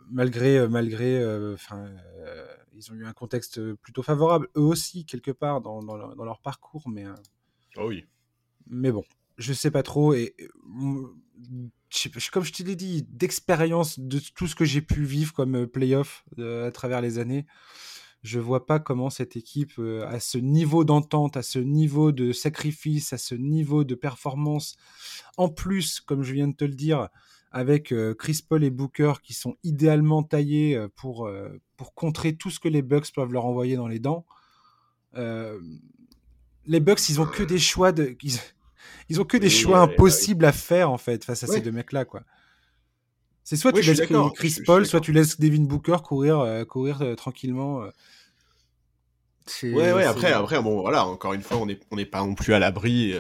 [0.10, 1.24] malgré, malgré,
[2.88, 6.88] ils ont eu un contexte plutôt favorable, eux aussi, quelque part, dans, dans, leur, parcours.
[6.90, 7.06] Mais,
[7.78, 8.06] oh oui.
[8.68, 9.04] Mais bon,
[9.38, 10.14] je sais pas trop.
[10.14, 10.36] Et
[12.32, 16.26] comme je te l'ai dit, d'expérience de tout ce que j'ai pu vivre comme playoff
[16.38, 17.46] à travers les années,
[18.24, 23.12] je vois pas comment cette équipe, à ce niveau d'entente, à ce niveau de sacrifice,
[23.12, 24.78] à ce niveau de performance,
[25.38, 27.10] en plus, comme je viens de te le dire,
[27.54, 31.30] avec Chris Paul et Booker qui sont idéalement taillés pour,
[31.78, 34.26] pour contrer tout ce que les Bucks peuvent leur envoyer dans les dents.
[35.16, 38.18] les Bucks, ils ont que des choix de,
[39.08, 42.06] ils, ont que des choix impossibles à faire en fait face à ces deux mecs-là,
[42.06, 42.24] quoi.
[43.44, 44.02] C'est soit tu laisses
[44.36, 47.84] Chris Paul, soit tu laisses Devin Booker courir, courir tranquillement.
[49.62, 50.06] Ouais, ouais.
[50.06, 51.06] Après, après, bon, voilà.
[51.06, 53.14] Encore une fois, on n'est on n'est pas non plus à l'abri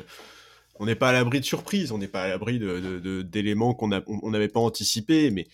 [0.75, 3.87] on n'est pas à l'abri de surprises, on n'est pas à l'abri de, d'éléments qu'on
[3.87, 5.47] n'avait pas anticipés, mais,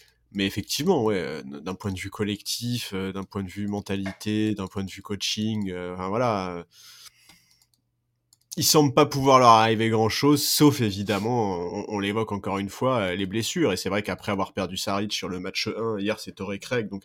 [0.46, 4.84] effectivement, euh, d'un point de vue collectif, euh, d'un point de vue mentalité, d'un point
[4.84, 6.66] de vue coaching, euh, enfin, voilà,
[8.58, 13.16] il semble pas pouvoir leur arriver grand chose, sauf évidemment, on, l'évoque encore une fois,
[13.16, 13.72] les blessures.
[13.72, 16.90] Et c'est vrai qu'après avoir perdu Saric sur le match 1, hier c'est Torrey Craig,
[16.90, 17.04] donc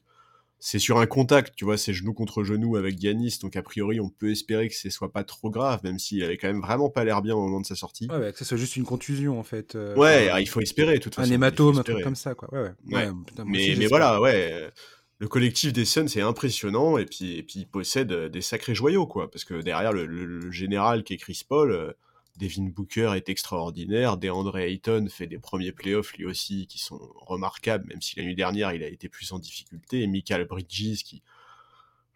[0.58, 4.00] c'est sur un contact, tu vois, c'est genou contre genou avec Giannis, donc a priori
[4.00, 6.88] on peut espérer que ce soit pas trop grave, même s'il avait quand même vraiment
[6.88, 8.08] pas l'air bien au moment de sa sortie.
[8.10, 9.74] Ouais, que ce soit juste une contusion en fait.
[9.74, 11.30] Euh, ouais, il faut espérer, toute façon.
[11.30, 12.48] Un hématome, un truc comme ça, quoi.
[12.52, 13.10] Ouais, ouais.
[13.44, 14.70] mais, mais voilà, ouais.
[15.18, 19.06] Le collectif des Suns est impressionnant et puis, et puis il possède des sacrés joyaux,
[19.06, 19.30] quoi.
[19.30, 21.92] Parce que derrière le, général qui est Chris Paul, euh,
[22.36, 24.16] Devin Booker est extraordinaire.
[24.16, 28.34] DeAndre Ayton fait des premiers playoffs lui aussi qui sont remarquables, même si la nuit
[28.34, 30.02] dernière il a été plus en difficulté.
[30.02, 31.22] Et Michael Bridges qui,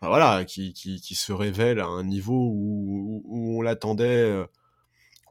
[0.01, 4.45] voilà, qui, qui, qui, se révèle à un niveau où, où on l'attendait, euh,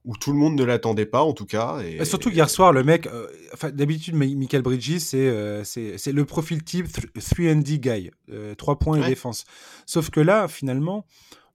[0.05, 1.79] où tout le monde ne l'attendait pas en tout cas.
[1.79, 6.25] Et, surtout hier soir, le mec, euh, enfin d'habitude Michael Bridges c'est euh, c'est le
[6.25, 8.11] profil type 3D guy,
[8.57, 9.45] 3 points et défense.
[9.85, 11.05] Sauf que là, finalement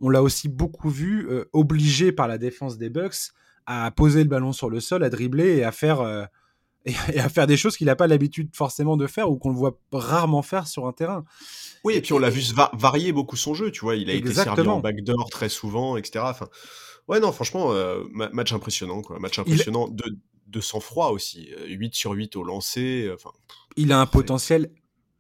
[0.03, 3.30] on l'a aussi beaucoup vu euh, obligé par la défense des Bucks
[3.66, 6.24] à poser le ballon sur le sol, à dribbler et à faire, euh,
[6.84, 9.57] et, à faire des choses qu'il n'a pas l'habitude forcément de faire ou qu'on le
[9.57, 11.24] voit rarement faire sur un terrain.
[11.84, 12.42] Oui, et, puis on l'a vu
[12.72, 13.94] varier beaucoup son jeu, tu vois.
[13.94, 16.24] Il a été servi en backdoor très souvent, etc.
[16.28, 16.48] Enfin,
[17.07, 19.20] ouais, non, franchement, euh, match impressionnant, quoi.
[19.20, 20.05] Match impressionnant de,
[20.48, 21.50] de sang-froid aussi.
[21.68, 23.09] 8 sur 8 au lancer.
[23.14, 23.30] Enfin,
[23.76, 24.72] il a un potentiel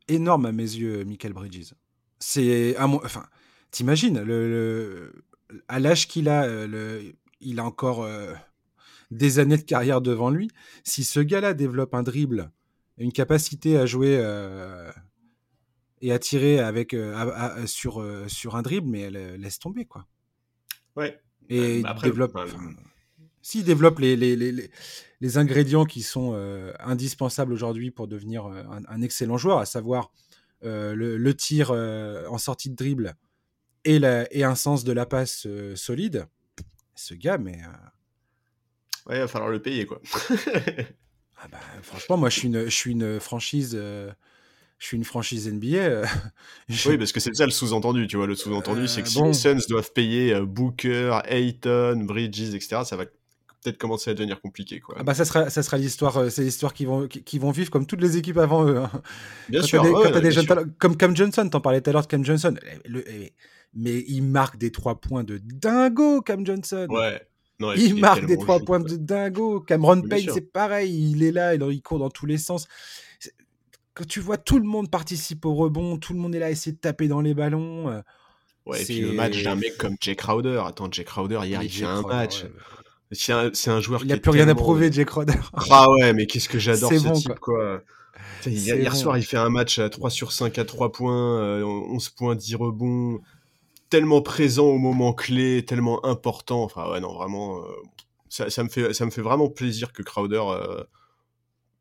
[0.08, 1.74] énorme à mes yeux, Michael Bridges.
[2.18, 3.24] C'est, enfin,
[3.72, 5.24] T'imagines, le,
[5.66, 8.34] à l'âge qu'il a, euh, le, il a encore euh,
[9.10, 10.50] des années de carrière devant lui.
[10.84, 12.50] Si ce gars-là développe un dribble,
[12.98, 14.92] une capacité à jouer euh,
[16.02, 16.94] et à tirer avec,
[17.64, 20.06] sur, sur un dribble, mais elle laisse tomber, quoi.
[20.94, 21.18] Ouais.
[21.48, 22.38] Et développe.
[23.40, 24.70] S'il développe les, les, les,
[25.20, 26.34] les, ingrédients qui sont
[26.78, 30.12] indispensables aujourd'hui pour devenir un, excellent joueur, à savoir
[30.62, 33.16] le, le, tir en sortie de dribble,
[33.84, 36.26] et, et un sens de la passe euh, solide,
[36.94, 37.58] ce gars, mais.
[37.58, 40.00] Euh, ouais, il va falloir le payer, quoi.
[41.36, 43.72] ah bah, franchement, moi, je suis une, je suis une franchise.
[43.74, 44.10] Euh,
[44.78, 46.02] je suis une franchise NBA.
[46.86, 48.26] Oui, parce que c'est ça le sous-entendu, tu vois.
[48.26, 53.04] Le sous-entendu, c'est que si les Suns doivent payer Booker, Ayton, Bridges, etc., ça va
[53.62, 54.80] peut-être commencer à devenir compliqué.
[54.80, 54.96] Quoi.
[54.98, 57.86] Ah bah ça sera, ça sera l'histoire, c'est l'histoire qui vont, qui, vont vivre comme
[57.86, 58.78] toutes les équipes avant eux.
[58.78, 58.90] Hein.
[59.48, 59.84] Bien sûr.
[60.78, 62.56] comme Cam Johnson, t'en parlais tout à l'heure de Cam Johnson.
[62.84, 63.04] Le,
[63.74, 66.86] mais il marque des trois points de dingo, Cam Johnson.
[66.90, 67.22] Ouais.
[67.76, 69.60] il, marque des trois points de dingo.
[69.60, 71.10] Cameron Payne, c'est pareil.
[71.10, 72.68] Il est là, il court dans tous les sens.
[73.94, 76.50] Quand tu vois tout le monde participe au rebond, tout le monde est là à
[76.50, 77.90] essayer de taper dans les ballons.
[77.90, 78.00] Euh,
[78.64, 80.62] ouais, et puis le match d'un mec comme Jake Crowder.
[80.66, 82.46] Attends, Jake Crowder, hier, il fait un match.
[83.10, 85.34] C'est un, joueur il qui a plus rien à prouver, Jake Crowder.
[85.70, 87.82] Ah ouais, mais qu'est-ce que j'adore ce type, quoi.
[88.46, 92.10] Hier, soir, il fait un match à 3 sur 5 à 3 points, 11 euh,
[92.16, 93.20] points, 10 rebonds
[93.92, 96.64] tellement présent au moment clé, tellement important.
[96.64, 97.68] Enfin, ouais, non, vraiment, euh,
[98.30, 100.82] ça, me fait, vraiment plaisir que Crowder euh,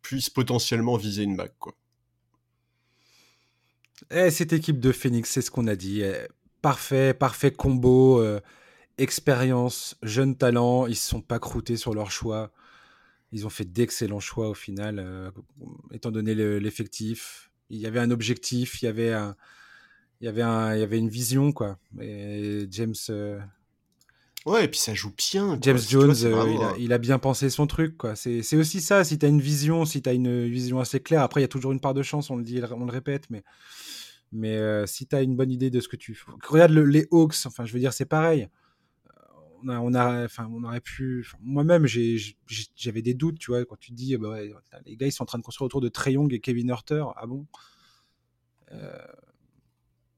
[0.01, 1.73] puisse potentiellement viser une bague, quoi.
[4.09, 6.01] Eh, cette équipe de Phoenix, c'est ce qu'on a dit.
[6.01, 6.27] Eh,
[6.61, 8.41] parfait, parfait combo, euh,
[8.97, 10.87] expérience, jeune talent.
[10.87, 12.51] Ils se sont pas croûtés sur leur choix.
[13.31, 15.31] Ils ont fait d'excellents choix au final,
[15.93, 17.51] étant donné l'effectif.
[17.69, 19.37] Il y avait un objectif, il y avait un,
[20.21, 21.77] il y avait un, il y avait une vision quoi.
[21.99, 23.39] Et James, euh,
[24.45, 25.47] Ouais, et puis ça joue bien.
[25.47, 25.59] quoi.
[25.61, 27.97] James vois, Jones, euh, vraiment il, a, un- il a bien pensé son truc.
[27.97, 28.15] quoi.
[28.15, 31.21] C'est aussi ça, si tu as une vision, si tu as une vision assez claire.
[31.21, 33.29] Après, il y a toujours une part de chance, on le dit, on le répète,
[33.29, 33.43] mais,
[34.31, 36.19] mais euh, si tu as une bonne idée de ce que tu...
[36.47, 38.47] Regarde le- les Hawks, enfin, je veux dire, c'est pareil.
[39.63, 41.23] On, a, on, a, enfin, on aurait pu...
[41.23, 44.51] enfin, Moi-même, j'avais des doutes, tu vois, quand tu te dis, bah ouais,
[44.87, 47.03] les gars, ils sont en train de construire autour de Trey Young et Kevin Hurter.
[47.15, 47.45] Ah bon?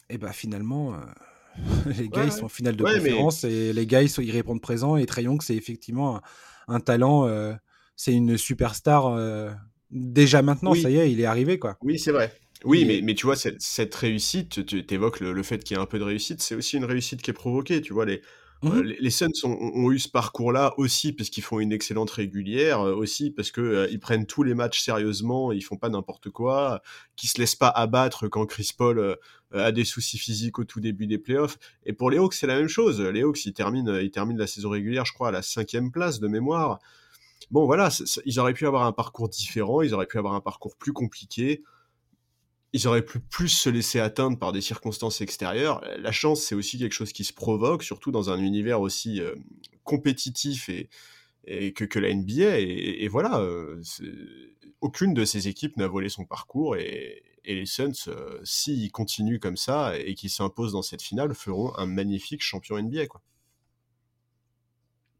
[0.09, 0.93] Et bah finalement...
[0.93, 0.97] euh,
[1.97, 4.09] les gars, Ouais, ils sont en finale de Ouais, mais- conférence et les gars, ils,
[4.09, 4.97] sont, ils répondent présent.
[4.97, 6.21] Et Trey Young, c'est effectivement un,
[6.67, 7.53] un talent, euh,
[7.95, 9.51] c'est une superstar euh,
[9.91, 10.71] déjà maintenant.
[10.71, 10.81] Oui.
[10.81, 11.77] Ça y est, il est arrivé quoi.
[11.81, 12.33] Oui, c'est vrai.
[12.65, 15.79] Oui, mais, mais tu vois, cette, cette réussite, tu évoques le, le fait qu'il y
[15.79, 17.81] ait un peu de réussite, c'est aussi une réussite qui est provoquée.
[17.81, 18.21] Tu vois, les,
[18.65, 22.11] Euh, les, les Suns ont, ont eu ce parcours-là aussi parce qu'ils font une excellente
[22.11, 26.29] régulière, aussi parce que euh, ils prennent tous les matchs sérieusement, ils font pas n'importe
[26.29, 26.81] quoi,
[27.15, 29.15] qu'ils se laissent pas abattre quand Chris Paul euh,
[29.51, 31.57] a des soucis physiques au tout début des playoffs.
[31.85, 33.01] Et pour les Hawks, c'est la même chose.
[33.01, 36.19] Les Hawks, ils terminent, ils terminent la saison régulière, je crois, à la cinquième place
[36.19, 36.79] de mémoire.
[37.51, 37.89] Bon, voilà,
[38.25, 41.61] ils auraient pu avoir un parcours différent, ils auraient pu avoir un parcours plus compliqué
[42.73, 45.81] ils auraient pu plus se laisser atteindre par des circonstances extérieures.
[45.99, 49.35] La chance, c'est aussi quelque chose qui se provoque, surtout dans un univers aussi euh,
[49.83, 50.89] compétitif et,
[51.45, 52.59] et que, que la NBA.
[52.59, 53.81] Et, et voilà, euh,
[54.81, 56.75] aucune de ces équipes n'a volé son parcours.
[56.75, 61.33] Et, et les Suns, euh, s'ils continuent comme ça et qu'ils s'imposent dans cette finale,
[61.33, 63.07] feront un magnifique champion NBA.
[63.07, 63.21] Quoi.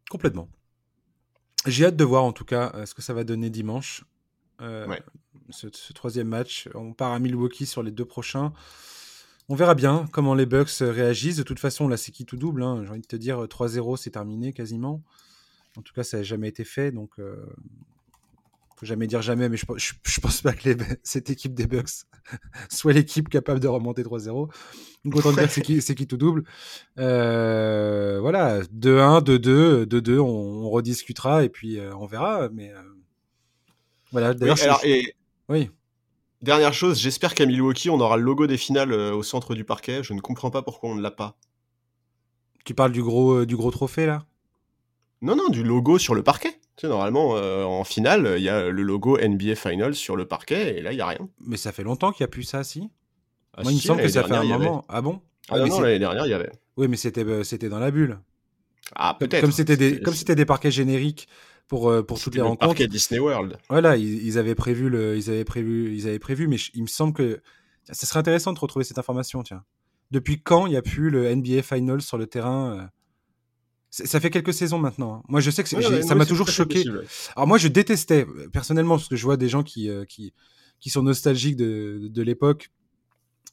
[0.10, 0.49] Complètement.
[1.66, 4.04] J'ai hâte de voir en tout cas euh, ce que ça va donner dimanche.
[4.62, 5.01] Euh, Ouais.
[5.50, 6.70] Ce, ce troisième match.
[6.76, 8.54] On part à Milwaukee sur les deux prochains.
[9.50, 11.36] On verra bien comment les Bucks réagissent.
[11.38, 12.64] De toute façon, là, c'est qui tout double.
[12.64, 12.82] hein.
[12.84, 15.04] J'ai envie de te dire, 3-0, c'est terminé quasiment.
[15.78, 16.91] En tout cas, ça n'a jamais été fait.
[16.91, 17.36] Donc, euh,
[18.78, 19.50] faut jamais dire jamais.
[19.50, 21.89] Mais je, je, je pense pas que les- cette équipe des Bucks
[22.70, 24.50] soit l'équipe capable de remonter 3-0.
[25.04, 26.46] Donc, autant dire que c'est qui, qui tout double.
[27.00, 32.48] Euh, voilà, 2-1, 2-2, 2-2, on, on rediscutera et puis euh, on verra.
[32.50, 32.82] Mais euh,
[34.14, 35.16] voilà, Oui, d'ailleurs, et
[35.54, 35.70] oui.
[36.41, 39.64] dernière chose, j'espère qu'à Milwaukee, on aura le logo des finales euh, au centre du
[39.64, 40.04] parquet.
[40.04, 41.38] Je ne comprends pas pourquoi on ne l'a pas.
[42.66, 44.26] tu parles du gros, euh, du gros trophée là?
[45.22, 46.51] Non, non, du logo sur le parquet.
[46.76, 50.28] Tu sais, normalement, euh, en finale, il y a le logo NBA Finals sur le
[50.28, 51.30] parquet, et là, il n'y a rien.
[51.39, 52.89] Mais ça fait longtemps qu'il n'y a plus ça, si?
[53.56, 54.84] Ah, Moi, il me semble que ça fait un moment.
[54.89, 55.22] Ah bon?
[55.49, 56.51] Ah Ouais, non, non, l'année dernière, il y avait.
[56.78, 58.20] Oui, mais c'était euh, c'était dans la bulle.
[58.95, 59.41] Ah, peut-être.
[59.41, 61.28] Comme c'était des, C'est- comme c'était des parquets génériques
[61.74, 62.68] pour, euh, pour toutes les le rencontres.
[62.68, 63.58] parquet Disney World.
[63.70, 66.84] Voilà, ils, ils avaient prévu le, ils avaient prévu, ils avaient prévu, mais je- il
[66.84, 67.42] me semble que
[67.92, 69.42] ça serait intéressant de retrouver cette information.
[69.42, 69.64] Tiens,
[70.12, 72.86] depuis quand il n'y a plus le NBA Finals sur le terrain euh?
[73.90, 75.16] Ça fait quelques saisons maintenant.
[75.16, 75.24] hein.
[75.28, 76.76] Moi, je sais que Ouais, ouais, ça m'a toujours à choqué.
[76.84, 77.06] possible.
[77.36, 80.34] Alors moi, je détestais euh, personnellement parce que je vois des gens qui qui,
[80.80, 82.72] qui sont nostalgiques de, de l'époque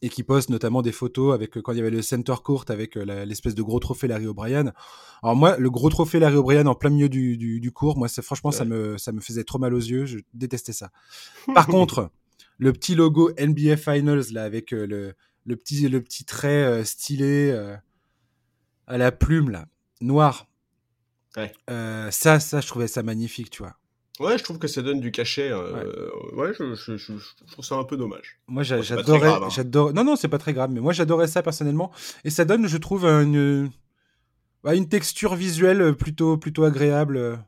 [0.02, 2.64] et qui postent notamment des photos avec euh, quand il y avait le center court
[2.68, 4.72] avec euh, la- l'espèce de gros trophée Larry O'Brien.
[5.22, 8.08] Alors moi, le gros trophée Larry O'Brien en plein milieu du, du, du cours, moi,
[8.08, 10.06] c'est franchement, ça me ça me faisait trop mal aux yeux.
[10.06, 10.90] Je détestais ça.
[11.54, 12.10] Par contre,
[12.58, 15.14] le petit logo NBA Finals là avec euh, le
[15.46, 17.76] le petit le petit trait euh, stylé euh,
[18.86, 19.66] à la plume là,
[20.00, 20.46] noir.
[21.36, 21.52] Ouais.
[21.70, 23.76] Euh, ça, ça, je trouvais ça magnifique, tu vois.
[24.20, 25.50] Ouais, je trouve que ça donne du cachet.
[25.50, 28.38] euh, ouais, je, je- je- je trouve ça un peu dommage.
[28.48, 28.62] Moi,
[29.06, 29.92] j'adorais, hein.
[29.92, 31.90] Non, non, c'est pas très grave, mais moi, j'adorais ça personnellement,
[32.24, 33.70] et ça donne, je trouve, une,
[34.62, 37.38] bah, une texture visuelle plutôt, plutôt agréable.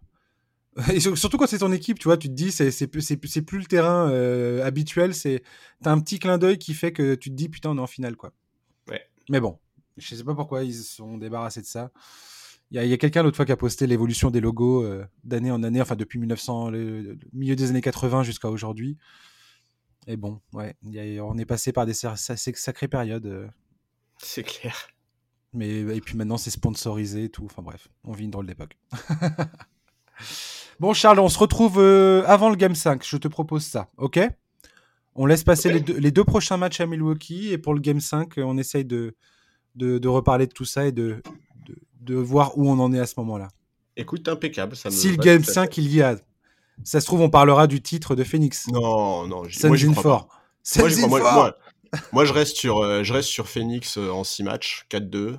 [0.91, 3.16] Et sur- surtout quand c'est ton équipe, tu vois, tu te dis, c'est, plus- c'est
[3.59, 5.43] le terrain euh, habituel, c'est,
[5.83, 7.87] t'as un petit clin d'œil qui fait que tu te dis, putain, on est en
[7.87, 8.33] finale, quoi.
[8.89, 9.03] Ouais.
[9.29, 9.59] Mais bon,
[9.99, 11.91] je sais pas pourquoi ils se sont débarrassés de ça.
[12.75, 15.62] Il y a, quelqu'un l'autre fois qui a posté l'évolution des logos euh, d'année en
[15.62, 18.97] année, enfin depuis 1900, le, le milieu des années 80 jusqu'à aujourd'hui.
[20.07, 23.27] Et bon, ouais, il y a- on est passé par des sac- sac- sacrées périodes.
[23.27, 23.47] euh,
[24.16, 24.89] C'est clair.
[25.53, 27.45] mais, et puis maintenant, c'est sponsorisé et tout.
[27.45, 28.77] Enfin bref, on vit une drôle d'époque.
[30.81, 33.05] bon, Charles, on se retrouve euh, avant le Game 5.
[33.07, 34.18] Je te propose ça, ok?
[35.14, 38.01] On laisse passer les, deux, les deux prochains matchs à Milwaukee et pour le Game
[38.01, 39.14] 5, euh, on essaye de,
[39.75, 41.23] de, de reparler de tout ça et de,
[42.03, 43.48] de, voir où on en est à ce moment-là.
[43.96, 44.76] Écoute, impeccable.
[44.76, 46.16] Ça me Si le Game tout à 5, il y a,
[46.84, 48.68] ça se trouve, on parlera du titre de Phoenix.
[48.68, 49.42] Non, non.
[49.64, 50.28] moi, in crois.
[50.76, 51.09] Moi, crois.
[51.09, 51.57] Moi, moi-
[52.12, 55.32] moi, je reste sur, euh, je reste sur Phoenix euh, en 6 matchs, 4-2.
[55.32, 55.36] Ouais,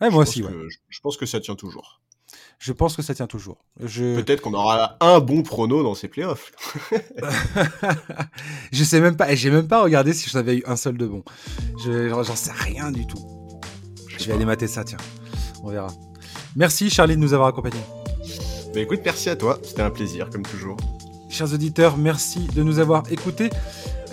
[0.00, 0.50] Je moi aussi, ouais.
[0.52, 2.00] je, je pense que ça tient toujours.
[2.58, 3.58] Je pense que ça tient toujours.
[3.80, 4.14] Je...
[4.20, 6.52] Peut-être qu'on aura un bon prono dans ces playoffs.
[8.72, 10.96] je sais même pas, et j'ai même pas regardé si j'en avais eu un seul
[10.96, 11.24] de bon.
[11.84, 13.18] Je, j'en j'en sais rien du tout.
[14.18, 14.98] Je vais aller mater ça, tiens.
[15.66, 15.88] On verra.
[16.54, 17.82] Merci Charlie de nous avoir accompagnés.
[18.72, 19.58] Bah écoute, merci à toi.
[19.62, 20.76] C'était un plaisir, comme toujours.
[21.28, 23.50] Chers auditeurs, merci de nous avoir écoutés.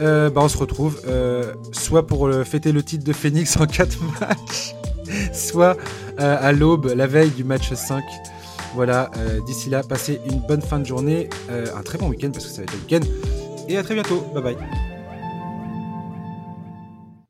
[0.02, 3.68] Euh, bah, on se retrouve euh, soit pour euh, fêter le titre de Phoenix en
[3.68, 4.74] 4 matchs,
[5.32, 5.78] soit
[6.18, 8.04] à l'aube, la veille du match 5.
[8.74, 9.12] Voilà,
[9.46, 12.58] d'ici là, passez une bonne fin de journée, un très bon week-end parce que ça
[12.58, 13.08] va être le week-end.
[13.70, 14.26] Et à très bientôt.
[14.34, 14.93] Bye bye.